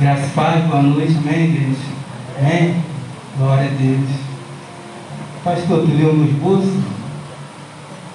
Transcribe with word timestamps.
Graças 0.00 0.30
paz, 0.30 0.64
boa 0.66 0.80
noite, 0.80 1.16
amém, 1.16 1.46
igreja? 1.46 1.76
Amém? 2.38 2.84
Glória 3.36 3.64
a 3.64 3.74
Deus. 3.74 4.08
Pastor, 5.42 5.80
tu 5.80 5.92
leu 5.92 6.12
no 6.12 6.24
esboço? 6.24 6.84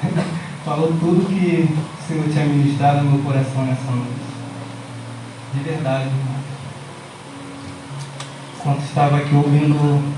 Falou 0.63 0.93
tudo 0.97 1.27
que 1.27 1.67
o 1.67 2.07
Senhor 2.07 2.29
tinha 2.29 2.46
ministrado 2.46 3.04
no 3.04 3.11
meu 3.11 3.23
coração 3.25 3.65
nessa 3.65 3.91
noite. 3.91 4.14
De 5.54 5.59
verdade, 5.59 6.05
irmão. 6.05 6.36
Enquanto 8.57 8.84
estava 8.86 9.18
aqui 9.18 9.36
ouvindo 9.36 10.13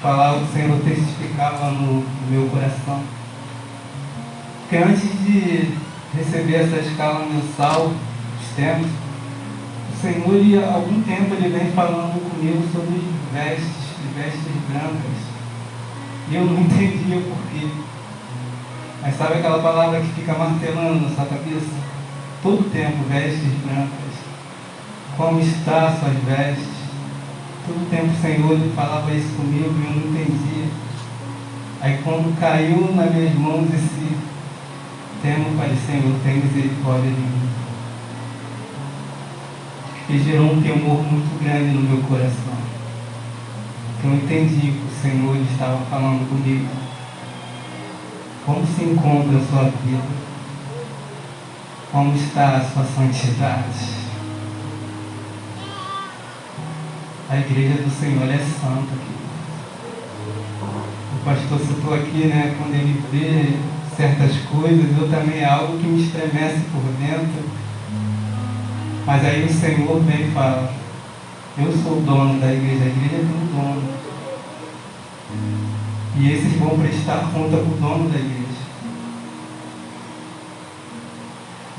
falar, 0.00 0.36
o 0.36 0.46
Senhor 0.52 0.78
testificava 0.78 1.72
no, 1.72 2.04
meu 2.30 2.48
coração. 2.50 3.02
Porque 4.60 4.76
antes 4.76 5.10
de 5.24 5.76
receber 6.16 6.54
essa 6.54 6.76
escala 6.76 7.26
mensal, 7.26 7.90
os 8.40 8.48
temas, 8.54 8.86
Senhor, 10.04 10.62
há 10.62 10.74
algum 10.74 11.00
tempo, 11.00 11.32
ele 11.32 11.48
vem 11.48 11.72
falando 11.72 12.20
comigo 12.28 12.62
sobre 12.70 13.00
vestes, 13.32 13.96
vestes 14.14 14.52
brancas. 14.68 15.16
E 16.28 16.34
eu 16.34 16.44
não 16.44 16.60
entendia 16.60 17.16
o 17.16 17.22
porquê. 17.22 17.70
Mas 19.00 19.16
sabe 19.16 19.34
aquela 19.38 19.62
palavra 19.62 20.02
que 20.02 20.08
fica 20.08 20.34
martelando 20.34 21.08
na 21.08 21.14
sua 21.14 21.24
cabeça? 21.24 21.72
Todo 22.42 22.70
tempo, 22.70 23.02
vestes 23.08 23.50
brancas. 23.64 24.14
Como 25.16 25.40
está 25.40 25.96
suas 25.98 26.18
vestes? 26.24 26.74
Todo 27.66 27.88
tempo 27.88 28.12
o 28.12 28.20
Senhor 28.20 28.52
ele 28.52 28.72
falava 28.76 29.10
isso 29.10 29.34
comigo 29.36 29.72
e 29.72 29.86
eu 29.86 29.90
não 29.90 30.20
entendia. 30.20 30.68
Aí 31.80 31.98
quando 32.04 32.38
caiu 32.38 32.94
nas 32.94 33.10
minhas 33.14 33.34
mãos 33.36 33.72
esse 33.72 34.18
tema, 35.22 35.48
eu 35.48 35.56
falei, 35.56 35.76
Senhor, 35.86 36.14
tem 36.22 36.42
misericórdia 36.42 37.10
de 37.10 37.20
mim. 37.20 37.53
E 40.08 40.18
gerou 40.18 40.52
um 40.52 40.62
temor 40.62 41.02
muito 41.02 41.42
grande 41.42 41.74
no 41.74 41.80
meu 41.80 42.02
coração. 42.02 42.54
Então 43.98 44.10
eu 44.10 44.16
entendi 44.16 44.72
que 44.72 44.84
o 44.86 45.00
Senhor 45.00 45.36
estava 45.36 45.78
falando 45.86 46.28
comigo. 46.28 46.68
Como 48.44 48.66
se 48.66 48.84
encontra 48.84 49.38
a 49.38 49.44
sua 49.46 49.64
vida? 49.82 50.24
Como 51.90 52.14
está 52.14 52.56
a 52.56 52.60
sua 52.60 52.84
santidade? 52.84 54.04
A 57.30 57.38
igreja 57.38 57.82
do 57.82 57.90
Senhor 57.90 58.28
é 58.28 58.38
santa. 58.38 58.92
O 61.14 61.24
pastor 61.24 61.58
citou 61.60 61.94
aqui, 61.94 62.26
né, 62.26 62.54
quando 62.58 62.74
ele 62.74 63.02
vê 63.10 63.56
certas 63.96 64.36
coisas, 64.50 64.98
eu 64.98 65.08
também 65.08 65.40
é 65.40 65.46
algo 65.46 65.78
que 65.78 65.86
me 65.86 66.02
estremece 66.02 66.60
por 66.70 66.82
dentro. 67.00 67.63
Mas 69.06 69.24
aí 69.24 69.44
o 69.44 69.52
Senhor 69.52 70.00
vem 70.00 70.28
e 70.28 70.30
fala, 70.32 70.72
eu 71.58 71.72
sou 71.82 71.98
o 71.98 72.00
dono 72.00 72.40
da 72.40 72.52
igreja, 72.52 72.84
a 72.84 72.86
igreja 72.86 73.16
é 73.16 73.18
do 73.18 73.52
dono. 73.52 73.82
E 76.16 76.32
esses 76.32 76.58
vão 76.58 76.78
prestar 76.78 77.30
conta 77.32 77.56
para 77.56 77.66
o 77.66 77.78
dono 77.80 78.08
da 78.08 78.18
igreja. 78.18 78.44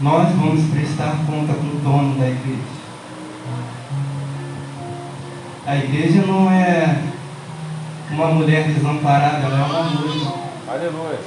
Nós 0.02 0.30
vamos 0.36 0.70
prestar 0.72 1.16
conta 1.26 1.54
para 1.54 1.68
o 1.68 1.80
dono 1.84 2.20
da 2.20 2.28
igreja. 2.28 2.76
A 5.66 5.76
igreja 5.78 6.22
não 6.28 6.52
é 6.52 7.02
uma 8.12 8.28
mulher 8.28 8.68
desamparada, 8.68 9.48
ela 9.48 9.60
é 9.60 9.64
uma 9.64 9.84
noiva. 9.84 10.34
Aleluia. 10.68 11.20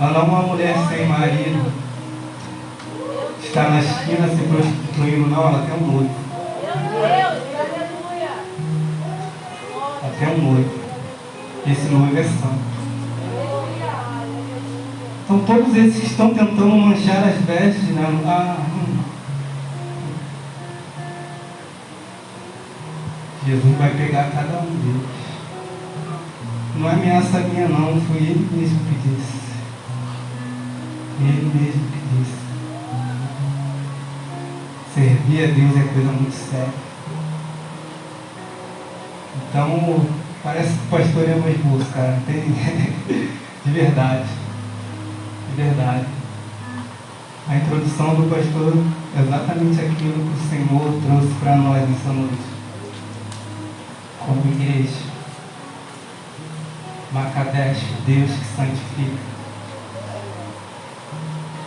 Ela 0.00 0.10
não 0.12 0.20
é 0.20 0.24
uma 0.24 0.42
mulher 0.42 0.74
sem 0.88 1.06
marido. 1.06 1.81
Está 3.52 3.68
na 3.68 3.80
esquina 3.80 4.26
se 4.28 4.42
prostituindo, 4.44 5.28
não, 5.28 5.46
ela 5.46 5.66
tem 5.66 5.74
um 5.74 5.92
noivo. 5.92 6.14
Ela 10.02 10.14
tem 10.18 10.28
um 10.28 10.52
noivo. 10.54 10.70
Esse 11.66 11.88
noivo 11.90 12.18
é 12.18 12.22
santo. 12.22 12.72
Então 15.24 15.38
todos 15.40 15.76
esses 15.76 16.00
que 16.00 16.06
estão 16.06 16.32
tentando 16.32 16.74
manchar 16.74 17.28
as 17.28 17.44
vestes, 17.44 17.88
né? 17.90 18.22
Ah, 18.24 18.56
Jesus 23.46 23.76
vai 23.76 23.90
pegar 23.90 24.30
cada 24.30 24.60
um 24.60 24.64
deles. 24.64 25.10
Não 26.76 26.88
é 26.88 26.92
ameaça 26.94 27.38
minha 27.40 27.68
não, 27.68 28.00
foi 28.00 28.16
ele 28.16 28.48
mesmo 28.50 28.78
que 28.78 29.08
disse. 29.10 29.42
Ele 31.20 31.52
mesmo 31.54 31.82
que 31.90 32.16
disse. 32.16 32.41
Servir 34.94 35.44
a 35.44 35.46
Deus 35.46 35.76
é 35.76 35.92
coisa 35.94 36.12
muito 36.12 36.34
séria. 36.34 36.68
Então, 39.48 40.06
parece 40.42 40.68
que 40.68 40.86
o 40.86 40.98
pastor 40.98 41.28
é 41.28 41.34
mais 41.36 41.64
moço, 41.64 41.86
cara. 41.92 42.18
Tem... 42.26 42.42
De 43.64 43.70
verdade. 43.70 44.28
De 45.50 45.62
verdade. 45.62 46.06
A 47.48 47.56
introdução 47.56 48.14
do 48.14 48.30
pastor 48.30 48.74
é 49.16 49.22
exatamente 49.22 49.80
aquilo 49.80 50.12
que 50.12 50.44
o 50.44 50.48
Senhor 50.50 51.00
trouxe 51.06 51.34
para 51.40 51.56
nós 51.56 51.88
nessa 51.88 52.12
noite 52.12 52.52
como 54.18 54.42
igreja. 54.52 55.12
Macadesh, 57.12 57.82
Deus 58.06 58.30
que 58.30 58.56
santifica. 58.56 59.31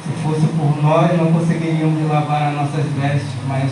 Se 0.06 0.12
fosse 0.22 0.46
por 0.54 0.84
nós, 0.84 1.18
não 1.18 1.34
conseguiríamos 1.34 2.08
lavar 2.08 2.50
as 2.50 2.56
nossas 2.56 2.86
vestes, 2.94 3.34
mas 3.48 3.72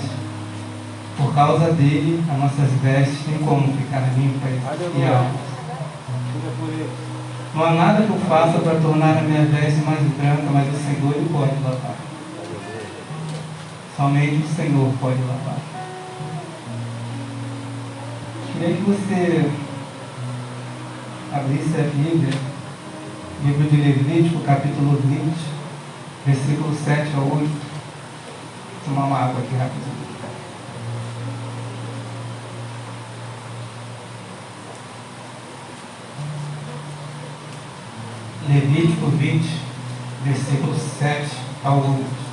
por 1.15 1.31
causa 1.35 1.71
dele, 1.73 2.23
as 2.27 2.39
nossas 2.39 2.71
vestes 2.81 3.19
têm 3.23 3.37
como 3.37 3.71
ficar 3.77 4.01
limpas 4.17 4.51
e 4.51 5.03
altas. 5.05 5.53
Não 7.53 7.63
há 7.63 7.71
nada 7.73 8.01
que 8.03 8.09
eu 8.09 8.19
faça 8.27 8.57
para 8.57 8.79
tornar 8.79 9.19
a 9.19 9.21
minha 9.21 9.45
veste 9.45 9.81
mais 9.81 9.99
branca, 9.99 10.49
mas 10.51 10.67
o 10.69 10.77
Senhor 10.77 11.13
ele 11.15 11.29
pode 11.31 11.53
lavar. 11.63 11.95
Somente 13.95 14.43
o 14.43 14.55
Senhor 14.55 14.91
pode 14.99 15.19
lavar. 15.21 15.57
Queria 18.53 18.75
que 18.75 18.81
você 18.81 19.51
abrisse 21.31 21.75
a 21.77 21.83
Bíblia, 21.83 22.33
livro 23.45 23.69
de 23.69 23.77
Levítico, 23.77 24.39
capítulo 24.41 24.99
20, 25.03 25.33
versículo 26.25 26.75
7 26.75 27.11
a 27.15 27.19
8. 27.19 27.33
Vou 27.33 27.49
tomar 28.85 29.05
uma 29.05 29.17
água 29.17 29.41
aqui 29.41 29.55
rapidinho. 29.55 30.03
Levítico 38.47 39.07
20, 39.07 39.61
versículo 40.23 40.77
7 40.77 41.29
ao 41.63 41.77
8. 41.77 42.23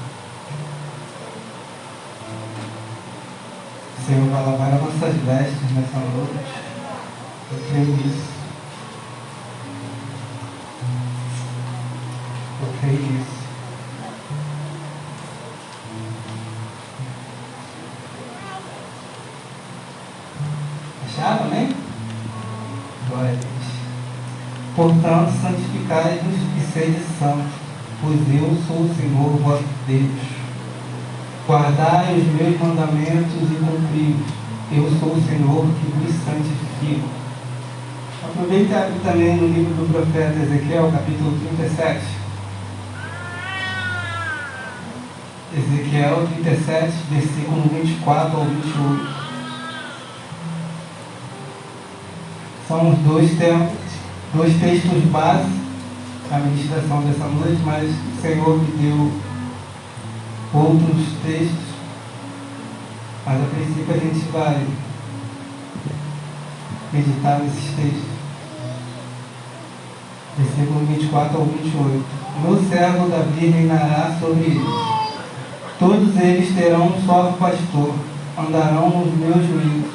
Senhor 4.06 4.28
vai 4.28 4.44
lavar 4.44 4.74
as 4.74 4.80
nossas 4.80 5.14
vestes 5.22 5.70
nessa 5.72 5.98
noite. 5.98 6.60
Eu 7.52 7.58
creio 7.68 7.96
nisso. 7.96 8.30
Eu 12.60 12.74
creio 12.80 13.12
nisso. 13.12 13.39
Portanto, 24.80 25.30
santificai-vos 25.42 26.36
e 26.56 26.72
sede 26.72 27.04
santos, 27.18 27.52
pois 28.00 28.18
eu 28.32 28.56
sou 28.66 28.78
o 28.78 28.94
Senhor 28.96 29.38
vosso 29.42 29.62
Deus 29.86 30.40
Guardai 31.46 32.14
os 32.14 32.26
meus 32.32 32.58
mandamentos 32.58 33.42
e 33.42 33.56
cumpri-os. 33.56 34.32
Eu 34.72 34.90
sou 34.98 35.12
o 35.12 35.22
Senhor 35.22 35.66
que 35.66 35.86
vos 35.92 36.14
santifico. 36.24 37.08
Aproveite 38.24 38.72
e 38.72 39.00
também 39.04 39.36
no 39.36 39.48
livro 39.48 39.74
do 39.74 39.92
profeta 39.92 40.42
Ezequiel, 40.44 40.90
capítulo 40.90 41.38
37. 41.58 42.00
Ezequiel 45.58 46.26
37, 46.42 46.92
versículo 47.10 47.68
24 47.68 48.34
ao 48.34 48.44
28. 48.46 49.30
São 52.66 52.88
os 52.88 52.98
dois 53.00 53.30
tempos, 53.36 53.79
dois 54.32 54.54
textos 54.60 55.04
básicos 55.10 55.60
da 56.30 56.38
ministração 56.38 57.02
dessa 57.02 57.24
noite, 57.24 57.60
mas 57.64 57.90
o 57.90 58.22
Senhor 58.22 58.58
me 58.58 58.72
deu 58.78 59.12
outros 60.54 61.06
textos, 61.24 61.70
mas 63.26 63.40
a 63.42 63.46
princípio 63.46 63.94
a 63.94 63.98
gente 63.98 64.30
vai 64.30 64.66
meditar 66.92 67.40
nesses 67.40 67.74
textos. 67.74 68.10
Versículo 70.38 70.86
24 70.86 71.36
ao 71.36 71.44
28. 71.44 72.04
Meu 72.42 72.62
servo 72.68 73.08
Davi 73.08 73.46
reinará 73.46 74.16
sobre 74.20 74.44
eles. 74.44 74.62
Todos 75.78 76.16
eles 76.16 76.54
terão 76.54 76.86
um 76.86 77.02
só 77.04 77.34
pastor, 77.38 77.94
andarão 78.38 78.90
nos 78.90 79.14
meus 79.18 79.46
juízos, 79.46 79.90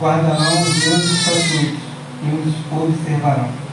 guardarão 0.00 0.62
os 0.62 0.84
meus 0.84 1.04
estatutos 1.04 1.78
e 2.22 2.28
os 2.34 2.82
observarão. 2.82 3.65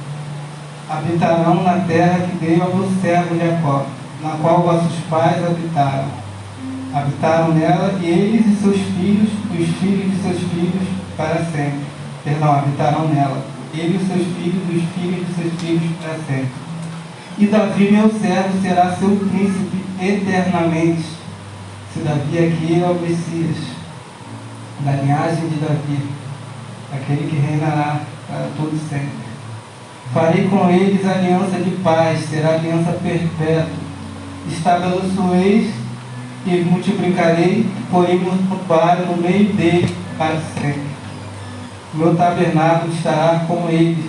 Habitarão 0.93 1.63
na 1.63 1.79
terra 1.87 2.19
que 2.19 2.37
dei 2.37 2.61
ao 2.61 2.71
meu 2.71 2.87
servo 3.01 3.35
Jacó, 3.35 3.87
na 4.21 4.29
qual 4.39 4.61
vossos 4.61 4.95
pais 5.09 5.43
habitaram. 5.43 6.05
Habitaram 6.93 7.53
nela 7.55 7.97
e 7.99 8.05
eles 8.05 8.45
e 8.45 8.55
seus 8.61 8.77
filhos, 8.77 9.29
e 9.51 9.63
os 9.63 9.69
filhos 9.79 10.11
de 10.11 10.21
seus 10.21 10.39
filhos, 10.51 10.87
para 11.17 11.43
sempre. 11.45 11.79
Perdão, 12.23 12.59
habitarão 12.59 13.07
nela, 13.07 13.43
ele 13.73 13.97
e 13.97 14.05
seus 14.05 14.27
filhos, 14.37 14.61
e 14.69 14.77
os 14.77 14.83
filhos 14.93 15.27
de 15.27 15.33
seus 15.33 15.53
filhos, 15.59 15.97
para 15.99 16.13
sempre. 16.27 16.51
E 17.39 17.47
Davi, 17.47 17.91
meu 17.91 18.11
servo, 18.11 18.61
será 18.61 18.91
seu 18.91 19.09
príncipe 19.09 19.83
eternamente. 19.99 21.05
Se 21.91 21.99
Davi 22.01 22.37
aqui 22.37 22.83
é 22.83 22.85
o 22.85 23.01
Messias, 23.01 23.57
da 24.81 24.91
linhagem 24.91 25.49
de 25.49 25.55
Davi, 25.55 25.99
aquele 26.93 27.27
que 27.27 27.35
reinará 27.35 27.99
para 28.27 28.47
todo 28.55 28.79
sempre. 28.87 29.22
Farei 30.13 30.47
com 30.47 30.69
eles 30.69 31.03
aliança 31.07 31.57
de 31.57 31.71
paz, 31.77 32.19
será 32.29 32.53
aliança 32.53 32.91
perpétua. 32.91 33.83
Estabeleçoeis 34.47 35.73
e 36.45 36.51
multiplicarei, 36.69 37.65
porém 37.89 38.19
santuário 38.49 39.07
no 39.07 39.17
meio 39.17 39.53
dele 39.53 39.95
para 40.17 40.37
sempre. 40.53 40.93
Meu 41.93 42.15
tabernáculo 42.15 42.93
estará 42.93 43.45
com 43.47 43.67
eles, 43.69 44.05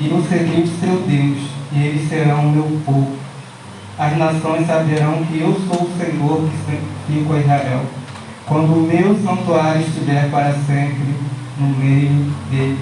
e 0.00 0.08
eu 0.10 0.24
serei 0.28 0.62
o 0.62 0.66
seu 0.66 1.00
Deus, 1.06 1.38
e 1.72 1.82
eles 1.84 2.08
serão 2.08 2.40
o 2.40 2.52
meu 2.52 2.80
povo. 2.84 3.16
As 3.98 4.16
nações 4.16 4.66
saberão 4.66 5.24
que 5.24 5.40
eu 5.40 5.52
sou 5.66 5.86
o 5.86 5.98
Senhor 5.98 6.48
que 6.48 6.56
santifico 6.64 7.34
a 7.34 7.40
Israel, 7.40 7.82
quando 8.46 8.72
o 8.72 8.86
meu 8.86 9.14
santuário 9.22 9.82
estiver 9.82 10.30
para 10.30 10.52
sempre 10.52 11.14
no 11.58 11.68
meio 11.76 12.32
deles. 12.50 12.78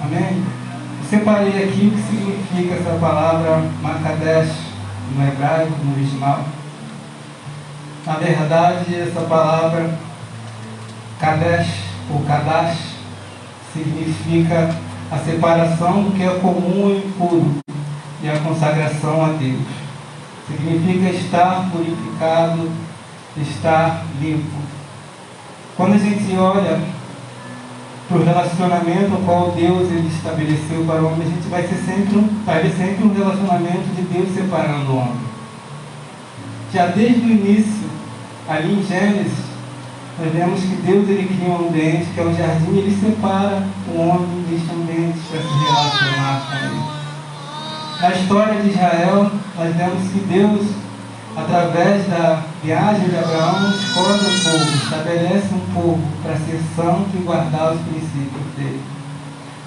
Amém? 0.00 0.59
Separei 1.10 1.64
aqui 1.64 1.88
o 1.88 1.90
que 1.90 2.02
significa 2.02 2.74
essa 2.74 2.96
palavra 3.00 3.68
Makadesh 3.82 4.52
no 5.12 5.26
hebraico, 5.26 5.72
no 5.84 5.94
original. 5.94 6.44
Na 8.06 8.14
verdade, 8.14 8.94
essa 8.94 9.20
palavra 9.22 9.98
Kadesh 11.18 11.82
ou 12.08 12.20
Kadash 12.20 12.78
significa 13.72 14.72
a 15.10 15.18
separação 15.18 16.04
do 16.04 16.12
que 16.12 16.22
é 16.22 16.38
comum 16.38 16.90
e 16.90 16.98
impuro 16.98 17.56
e 18.22 18.30
a 18.30 18.38
consagração 18.38 19.24
a 19.24 19.28
Deus. 19.30 19.66
Significa 20.46 21.10
estar 21.10 21.68
purificado, 21.72 22.70
estar 23.36 24.04
limpo. 24.20 24.58
Quando 25.76 25.94
a 25.94 25.98
gente 25.98 26.36
olha 26.36 26.80
para 28.10 28.18
o 28.18 28.24
relacionamento 28.24 29.14
ao 29.14 29.20
qual 29.20 29.52
Deus 29.52 29.88
ele 29.88 30.08
estabeleceu 30.08 30.84
para 30.84 31.00
o 31.00 31.12
homem, 31.12 31.28
a 31.28 31.30
gente 31.30 31.48
vai 31.48 31.62
ser 31.62 31.76
sempre 31.76 32.18
um, 32.18 32.28
vai 32.44 32.60
ver 32.60 32.72
sempre 32.72 33.04
um 33.04 33.14
relacionamento 33.14 33.94
de 33.94 34.02
Deus 34.02 34.34
separando 34.34 34.90
o 34.90 34.96
homem. 34.96 35.30
Já 36.74 36.86
desde 36.86 37.20
o 37.20 37.30
início, 37.30 37.88
ali 38.48 38.74
em 38.74 38.82
Gênesis, 38.82 39.38
nós 40.18 40.32
vemos 40.32 40.60
que 40.60 40.74
Deus 40.82 41.08
ele 41.08 41.28
cria 41.28 41.54
um 41.54 41.68
ambiente 41.68 42.06
que 42.12 42.18
é 42.18 42.24
o 42.24 42.34
jardim, 42.34 42.78
ele 42.78 42.98
separa 43.00 43.62
o 43.94 44.00
homem 44.00 44.44
deste 44.50 44.74
ambiente 44.74 45.18
para 45.30 45.40
se 45.40 45.46
relacionar 45.46 46.42
com 46.50 46.66
ele. 46.66 46.82
Na 48.02 48.10
história 48.10 48.60
de 48.60 48.70
Israel, 48.70 49.30
nós 49.56 49.76
vemos 49.76 50.10
que 50.10 50.18
Deus 50.18 50.66
através 51.36 52.06
da 52.08 52.42
viagem 52.62 53.08
de 53.08 53.16
Abraão, 53.16 53.70
escolhe 53.70 54.18
o 54.18 54.44
povo, 54.44 54.84
estabelece 54.84 55.54
um 55.54 55.74
povo 55.74 56.00
para 56.22 56.36
ser 56.36 56.60
santo 56.74 57.08
e 57.14 57.22
guardar 57.22 57.72
os 57.74 57.80
princípios 57.80 58.46
dele. 58.56 58.80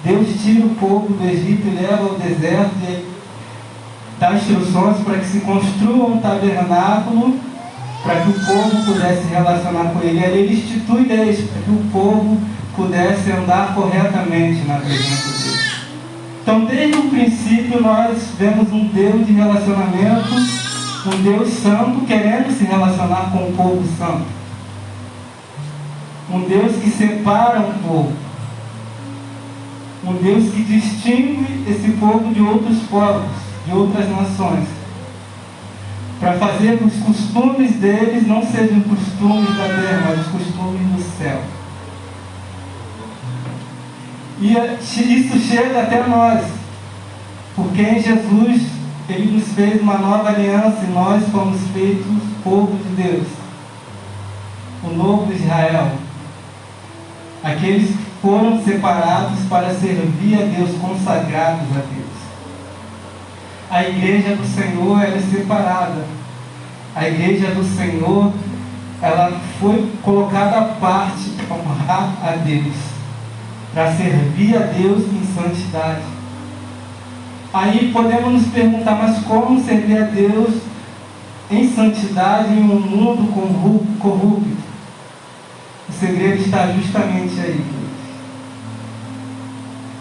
Deus 0.04 0.28
tira 0.42 0.66
o 0.66 0.74
povo 0.74 1.14
do 1.14 1.24
Egito 1.24 1.66
e 1.66 1.80
leva 1.80 2.04
ao 2.04 2.18
deserto 2.18 2.74
e 2.82 3.06
dá 4.20 4.34
instruções 4.34 4.98
para 4.98 5.18
que 5.18 5.26
se 5.26 5.40
construa 5.40 6.06
um 6.06 6.20
tabernáculo 6.20 7.38
para 8.02 8.20
que 8.20 8.28
o 8.28 8.34
povo 8.34 8.84
pudesse 8.84 9.22
se 9.22 9.28
relacionar 9.28 9.90
com 9.92 10.00
ele. 10.00 10.22
Ele 10.22 10.54
institui 10.54 11.06
leis 11.06 11.40
para 11.48 11.62
que 11.62 11.70
o 11.70 11.90
povo 11.90 12.38
pudesse 12.76 13.32
andar 13.32 13.74
corretamente 13.74 14.66
na 14.66 14.76
presença 14.76 15.38
dele. 15.38 15.64
Então, 16.42 16.64
desde 16.66 16.98
o 16.98 17.08
princípio, 17.08 17.80
nós 17.80 18.18
vemos 18.38 18.70
um 18.70 18.88
Deus 18.88 19.26
de 19.26 19.32
relacionamento 19.32 20.34
um 21.06 21.22
Deus 21.22 21.50
santo 21.50 22.06
querendo 22.06 22.50
se 22.50 22.64
relacionar 22.64 23.30
com 23.30 23.48
o 23.48 23.52
povo 23.52 23.84
santo. 23.98 24.24
Um 26.30 26.40
Deus 26.48 26.76
que 26.76 26.88
separa 26.90 27.60
um 27.60 27.72
povo. 27.74 28.12
Um 30.06 30.14
Deus 30.14 30.50
que 30.50 30.62
distingue 30.62 31.64
esse 31.68 31.92
povo 31.92 32.32
de 32.32 32.40
outros 32.40 32.78
povos, 32.84 33.28
de 33.66 33.72
outras 33.72 34.08
nações. 34.10 34.66
Para 36.20 36.34
fazer 36.34 36.78
que 36.78 36.84
os 36.84 36.96
costumes 36.96 37.72
deles 37.72 38.26
não 38.26 38.42
sejam 38.42 38.80
costumes 38.80 39.56
da 39.56 39.64
terra, 39.64 40.02
mas 40.08 40.20
os 40.20 40.26
costumes 40.28 40.80
do 40.80 41.18
céu. 41.18 41.42
E 44.40 44.52
isso 44.52 45.38
chega 45.38 45.82
até 45.82 46.06
nós, 46.06 46.44
porque 47.54 47.82
em 47.82 48.02
Jesus 48.02 48.62
ele 49.08 49.32
nos 49.32 49.48
fez 49.52 49.80
uma 49.80 49.98
nova 49.98 50.30
aliança 50.30 50.78
e 50.82 50.92
nós 50.92 51.28
fomos 51.30 51.60
feitos 51.72 52.06
povo 52.44 52.76
de 52.76 53.02
Deus. 53.02 53.26
O 54.82 54.90
novo 54.90 55.32
Israel. 55.32 55.92
Aqueles 57.42 57.88
que 57.88 58.04
foram 58.20 58.62
separados 58.62 59.40
para 59.48 59.74
servir 59.74 60.42
a 60.42 60.46
Deus, 60.46 60.70
consagrados 60.78 61.68
a 61.70 61.80
Deus. 61.80 62.14
A 63.70 63.82
igreja 63.82 64.36
do 64.36 64.46
Senhor 64.46 65.02
ela 65.02 65.16
é 65.16 65.20
separada. 65.20 66.04
A 66.94 67.08
igreja 67.08 67.50
do 67.50 67.64
Senhor 67.64 68.32
ela 69.02 69.38
foi 69.60 69.90
colocada 70.02 70.58
à 70.58 70.64
parte 70.76 71.30
para 71.46 71.56
honrar 71.56 72.14
a 72.22 72.36
Deus, 72.36 72.76
para 73.74 73.92
servir 73.92 74.56
a 74.56 74.60
Deus 74.60 75.02
em 75.12 75.24
santidade. 75.34 76.02
Aí 77.54 77.92
podemos 77.92 78.32
nos 78.32 78.46
perguntar, 78.48 78.96
mas 78.96 79.24
como 79.24 79.62
servir 79.62 79.96
a 79.96 80.06
Deus 80.06 80.56
em 81.48 81.72
santidade 81.72 82.52
em 82.52 82.64
um 82.64 82.80
mundo 82.80 83.32
corrupto? 84.00 84.56
O 85.88 85.92
segredo 85.92 86.42
está 86.42 86.66
justamente 86.72 87.38
aí. 87.38 87.64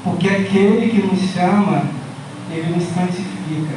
Porque 0.03 0.29
aquele 0.29 0.89
que 0.89 1.05
nos 1.05 1.19
chama, 1.29 1.83
ele 2.49 2.73
nos 2.73 2.85
santifica. 2.85 3.75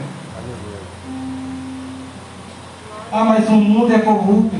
Ah, 3.12 3.24
mas 3.24 3.46
o 3.50 3.52
mundo 3.52 3.92
é 3.92 3.98
corrupto. 3.98 4.56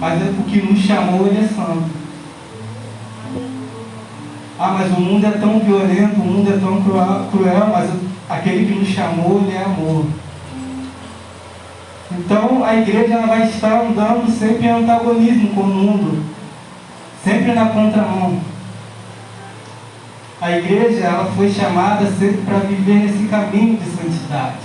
Mas 0.00 0.22
é 0.22 0.32
porque 0.34 0.62
nos 0.62 0.78
chamou, 0.78 1.26
ele 1.26 1.44
é 1.44 1.46
santo. 1.46 1.90
Ah, 4.58 4.76
mas 4.78 4.90
o 4.96 5.00
mundo 5.00 5.26
é 5.26 5.30
tão 5.32 5.60
violento, 5.60 6.20
o 6.22 6.24
mundo 6.24 6.50
é 6.50 6.58
tão 6.58 6.82
cruel, 7.30 7.66
mas 7.70 7.90
aquele 8.30 8.64
que 8.64 8.78
nos 8.78 8.88
chamou, 8.88 9.42
ele 9.42 9.56
é 9.56 9.64
amor. 9.64 10.06
Então 12.12 12.64
a 12.64 12.76
igreja 12.76 13.14
ela 13.14 13.26
vai 13.26 13.48
estar 13.48 13.82
andando 13.82 14.30
sempre 14.30 14.66
em 14.66 14.70
antagonismo 14.70 15.50
com 15.50 15.60
o 15.60 15.66
mundo, 15.66 16.24
sempre 17.24 17.52
na 17.52 17.66
contramão. 17.66 18.40
A 20.40 20.50
igreja 20.52 21.04
ela 21.04 21.30
foi 21.36 21.50
chamada 21.50 22.06
sempre 22.06 22.42
para 22.46 22.60
viver 22.60 22.94
nesse 22.94 23.28
caminho 23.28 23.76
de 23.76 23.84
santidade, 23.90 24.56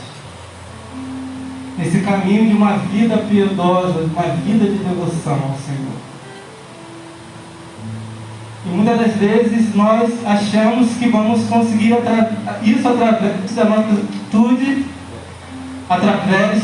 nesse 1.77 1.99
caminho 1.99 2.49
de 2.49 2.55
uma 2.55 2.77
vida 2.77 3.17
piedosa, 3.17 4.05
de 4.05 4.13
uma 4.13 4.23
vida 4.23 4.65
de 4.65 4.77
devoção 4.77 5.33
ao 5.33 5.57
Senhor. 5.57 6.04
E 8.65 8.69
muitas 8.69 8.97
das 8.97 9.15
vezes 9.15 9.75
nós 9.75 10.11
achamos 10.25 10.89
que 10.97 11.07
vamos 11.09 11.47
conseguir 11.47 11.93
isso 12.63 12.87
através 12.87 13.51
da 13.53 13.65
nossa 13.65 13.93
atitude, 13.93 14.85
através 15.87 16.63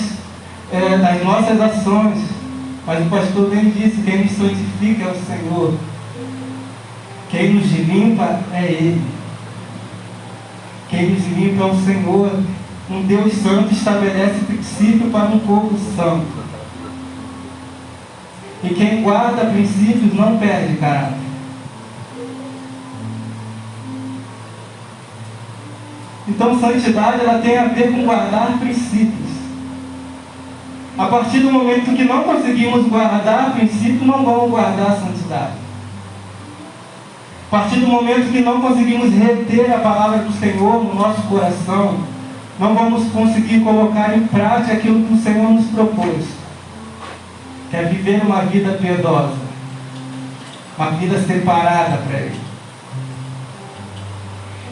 é, 0.72 0.98
das 0.98 1.24
nossas 1.24 1.62
ações. 1.62 2.20
Mas 2.88 3.06
o 3.06 3.10
pastor 3.10 3.50
bem 3.50 3.70
disse: 3.70 4.02
quem 4.02 4.24
nos 4.24 4.32
santifica 4.32 5.04
é 5.04 5.12
o 5.12 5.26
Senhor. 5.26 5.74
Quem 7.30 7.54
nos 7.54 7.72
limpa 7.72 8.40
é 8.52 8.64
Ele. 8.64 9.02
Quem 10.90 11.12
nos 11.12 11.26
limpa 11.28 11.64
é 11.64 11.68
o 11.68 11.86
Senhor. 11.86 12.40
Um 12.90 13.04
Deus 13.04 13.34
santo 13.34 13.72
estabelece 13.72 14.44
princípio 14.46 15.10
para 15.12 15.30
um 15.30 15.40
povo 15.40 15.78
santo. 15.96 16.42
E 18.64 18.70
quem 18.74 19.02
guarda 19.02 19.46
princípios 19.46 20.14
não 20.14 20.38
perde 20.38 20.76
caráter. 20.76 21.31
Então, 26.32 26.58
santidade 26.60 27.20
ela 27.20 27.40
tem 27.40 27.58
a 27.58 27.66
ver 27.66 27.92
com 27.92 28.06
guardar 28.06 28.58
princípios. 28.58 29.32
A 30.98 31.06
partir 31.08 31.40
do 31.40 31.52
momento 31.52 31.96
que 31.96 32.04
não 32.06 32.24
conseguimos 32.24 32.88
guardar 32.88 33.52
princípio, 33.52 34.06
não 34.06 34.24
vamos 34.24 34.50
guardar 34.50 34.98
santidade. 34.98 35.54
A 37.48 37.50
partir 37.52 37.82
do 37.82 37.88
momento 37.88 38.32
que 38.32 38.40
não 38.40 38.62
conseguimos 38.62 39.14
reter 39.14 39.74
a 39.74 39.80
palavra 39.80 40.20
do 40.20 40.32
Senhor 40.32 40.84
no 40.84 40.96
nosso 40.96 41.22
coração, 41.24 42.00
não 42.58 42.74
vamos 42.74 43.12
conseguir 43.12 43.60
colocar 43.60 44.16
em 44.16 44.26
prática 44.28 44.74
aquilo 44.74 45.06
que 45.06 45.14
o 45.14 45.22
Senhor 45.22 45.50
nos 45.50 45.66
propôs, 45.68 46.28
que 47.70 47.76
é 47.76 47.84
viver 47.84 48.22
uma 48.26 48.44
vida 48.44 48.72
piedosa, 48.74 49.36
uma 50.78 50.92
vida 50.92 51.20
separada 51.20 51.98
para 52.08 52.20
Ele. 52.20 52.40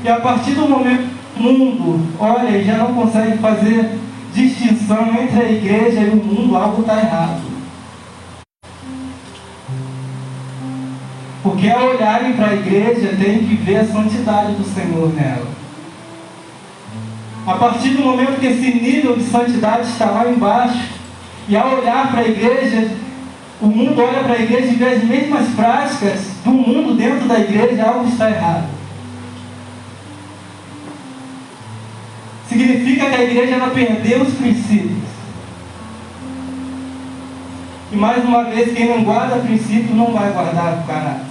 E 0.05 0.07
a 0.07 0.21
partir 0.21 0.51
do 0.51 0.69
momento 0.69 1.18
mundo 1.35 2.07
olha 2.19 2.63
já 2.63 2.77
não 2.77 2.93
consegue 2.93 3.37
fazer 3.37 3.99
distinção 4.33 5.07
entre 5.21 5.39
a 5.39 5.51
igreja 5.51 6.01
e 6.01 6.09
o 6.09 6.15
mundo, 6.15 6.55
algo 6.55 6.81
está 6.81 6.97
errado. 6.99 7.41
Porque 11.41 11.69
ao 11.69 11.89
olharem 11.89 12.33
para 12.33 12.47
a 12.47 12.53
igreja, 12.53 13.15
tem 13.15 13.39
que 13.39 13.55
ver 13.55 13.77
a 13.77 13.85
santidade 13.85 14.53
do 14.53 14.63
Senhor 14.63 15.13
nela. 15.13 15.47
A 17.47 17.53
partir 17.53 17.89
do 17.89 18.03
momento 18.03 18.39
que 18.39 18.47
esse 18.47 18.73
nível 18.73 19.15
de 19.15 19.23
santidade 19.23 19.87
está 19.87 20.05
lá 20.11 20.29
embaixo, 20.29 20.99
e 21.47 21.55
ao 21.55 21.79
olhar 21.79 22.11
para 22.11 22.21
a 22.21 22.27
igreja, 22.27 22.91
o 23.61 23.67
mundo 23.67 24.01
olha 24.01 24.23
para 24.23 24.33
a 24.33 24.41
igreja 24.41 24.67
e 24.67 24.75
vê 24.75 24.89
as 24.89 25.03
mesmas 25.03 25.47
práticas 25.55 26.19
do 26.43 26.51
mundo 26.51 26.95
dentro 26.95 27.27
da 27.27 27.39
igreja, 27.39 27.83
algo 27.83 28.07
está 28.07 28.29
errado. 28.29 28.78
Significa 32.49 33.09
que 33.09 33.15
a 33.15 33.23
igreja 33.23 33.55
ela 33.55 33.69
perdeu 33.69 34.23
os 34.23 34.33
princípios. 34.33 35.07
E 37.91 37.95
mais 37.95 38.23
uma 38.23 38.43
vez, 38.45 38.73
quem 38.73 38.87
não 38.89 39.03
guarda 39.03 39.37
princípio 39.37 39.95
não 39.95 40.11
vai 40.11 40.31
guardar 40.31 40.79
o 40.79 40.87
caráter. 40.87 41.29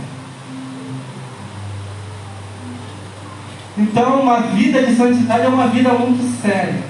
Então, 3.76 4.22
uma 4.22 4.40
vida 4.40 4.82
de 4.82 4.96
santidade 4.96 5.44
é 5.44 5.48
uma 5.48 5.68
vida 5.68 5.90
muito 5.90 6.42
séria. 6.42 6.82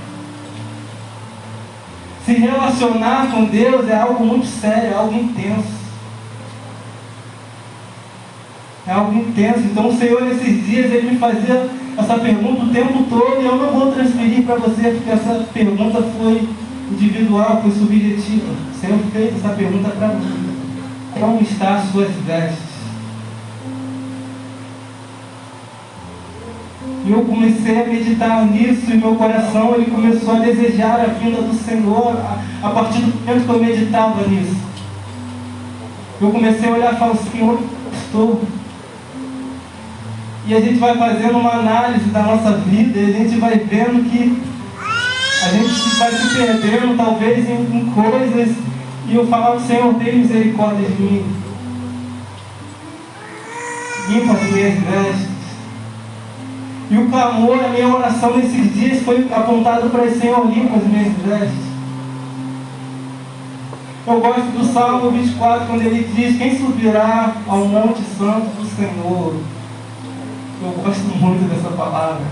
Se 2.24 2.32
relacionar 2.32 3.30
com 3.30 3.44
Deus 3.44 3.88
é 3.88 3.96
algo 3.96 4.24
muito 4.24 4.46
sério, 4.46 4.90
é 4.90 4.94
algo 4.94 5.18
intenso. 5.18 5.78
É 8.86 8.92
algo 8.92 9.18
intenso. 9.18 9.60
Então, 9.60 9.88
o 9.88 9.98
Senhor, 9.98 10.22
nesses 10.22 10.66
dias, 10.66 10.90
Ele 10.90 11.10
me 11.10 11.18
fazia 11.18 11.68
essa 11.98 12.16
pergunta 12.16 12.62
o 12.62 12.68
tempo 12.68 13.04
todo 13.10 13.42
e 13.42 13.44
eu 13.44 13.56
não 13.56 13.72
vou 13.72 13.92
transferir 13.92 14.44
para 14.44 14.54
você 14.54 14.90
porque 14.90 15.10
essa 15.10 15.44
pergunta 15.52 16.00
foi 16.16 16.48
individual, 16.92 17.60
foi 17.60 17.72
subjetiva. 17.72 18.54
Senhor 18.80 18.98
fez 19.12 19.36
essa 19.36 19.54
pergunta 19.54 19.88
para 19.90 20.08
mim. 20.08 20.58
Como 21.18 21.40
está 21.40 21.74
as 21.74 21.90
suas 21.90 22.10
vestes? 22.24 22.68
E 27.04 27.10
eu 27.10 27.24
comecei 27.24 27.82
a 27.82 27.86
meditar 27.86 28.46
nisso 28.46 28.92
e 28.92 28.96
meu 28.96 29.16
coração 29.16 29.74
ele 29.74 29.90
começou 29.90 30.36
a 30.36 30.38
desejar 30.38 31.00
a 31.00 31.06
vinda 31.06 31.42
do 31.42 31.54
Senhor 31.54 32.16
a, 32.16 32.66
a 32.66 32.70
partir 32.70 33.00
do 33.00 33.18
momento 33.18 33.44
que 33.44 33.52
eu 33.52 33.58
meditava 33.58 34.28
nisso. 34.28 34.56
Eu 36.20 36.30
comecei 36.30 36.68
a 36.68 36.72
olhar 36.72 36.94
e 36.94 36.98
falar, 36.98 37.16
Senhor, 37.16 37.58
estou 37.92 38.40
e 40.48 40.54
a 40.54 40.60
gente 40.62 40.78
vai 40.78 40.96
fazendo 40.96 41.36
uma 41.36 41.56
análise 41.56 42.06
da 42.06 42.22
nossa 42.22 42.52
vida 42.52 42.98
e 42.98 43.04
a 43.04 43.12
gente 43.12 43.36
vai 43.36 43.58
vendo 43.58 44.10
que 44.10 44.42
a 45.44 45.48
gente 45.50 45.98
vai 45.98 46.10
se 46.10 46.34
perdendo 46.34 46.96
talvez 46.96 47.46
em, 47.46 47.76
em 47.76 47.90
coisas 47.90 48.56
e 49.08 49.14
eu 49.14 49.26
falava, 49.26 49.60
Senhor, 49.60 49.92
tem 49.94 50.20
misericórdia 50.20 50.88
de 50.88 51.02
mim. 51.02 51.26
Limpa 54.08 54.32
as 54.32 54.42
minhas 54.50 54.74
vestes. 54.74 55.28
E 56.90 56.96
o 56.96 57.10
clamor, 57.10 57.62
a 57.62 57.68
minha 57.68 57.88
oração 57.88 58.34
nesses 58.38 58.72
dias 58.74 59.02
foi 59.02 59.28
apontado 59.30 59.90
para 59.90 60.06
esse 60.06 60.20
Senhor, 60.20 60.46
limpa 60.46 60.76
as 60.76 60.86
minhas 60.86 61.12
vestes. 61.26 61.68
Eu 64.06 64.20
gosto 64.20 64.58
do 64.58 64.72
Salmo 64.72 65.10
24, 65.10 65.66
quando 65.66 65.82
ele 65.82 66.10
diz, 66.14 66.38
quem 66.38 66.58
subirá 66.58 67.34
ao 67.46 67.66
monte 67.66 68.00
santo 68.18 68.46
do 68.56 68.66
Senhor? 68.74 69.57
Eu 70.60 70.72
gosto 70.72 71.04
muito 71.04 71.48
dessa 71.48 71.70
palavra. 71.76 72.26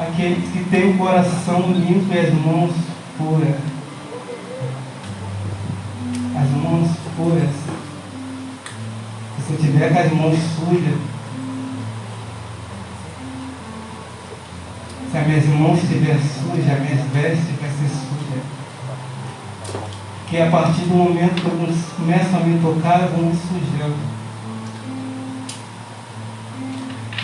Aqueles 0.00 0.50
que 0.50 0.64
têm 0.68 0.90
o 0.90 0.98
coração 0.98 1.60
limpo 1.70 2.12
e 2.12 2.18
as 2.18 2.34
mãos 2.34 2.72
puras. 3.16 3.54
As 6.36 6.50
mãos 6.60 6.90
puras. 7.16 7.50
Se 9.46 9.52
eu 9.52 9.58
tiver 9.58 9.92
com 9.92 10.00
as 10.00 10.12
mãos 10.12 10.38
sujas, 10.56 10.98
se 15.12 15.18
as 15.18 15.26
minhas 15.28 15.46
mãos 15.46 15.82
estiverem 15.84 16.20
sujas, 16.20 16.68
as 16.68 16.80
minhas 16.80 17.06
vestes 17.12 17.60
vai 17.60 17.70
ser 17.70 17.88
suja. 17.88 18.42
Que 20.28 20.40
a 20.40 20.50
partir 20.50 20.82
do 20.82 20.94
momento 20.94 21.40
que 21.40 21.46
eu 21.46 21.76
começo 21.96 22.36
a 22.36 22.40
me 22.40 22.58
tocar, 22.58 23.02
eu 23.02 23.08
vou 23.10 23.26
me 23.26 23.36
sujando. 23.36 24.11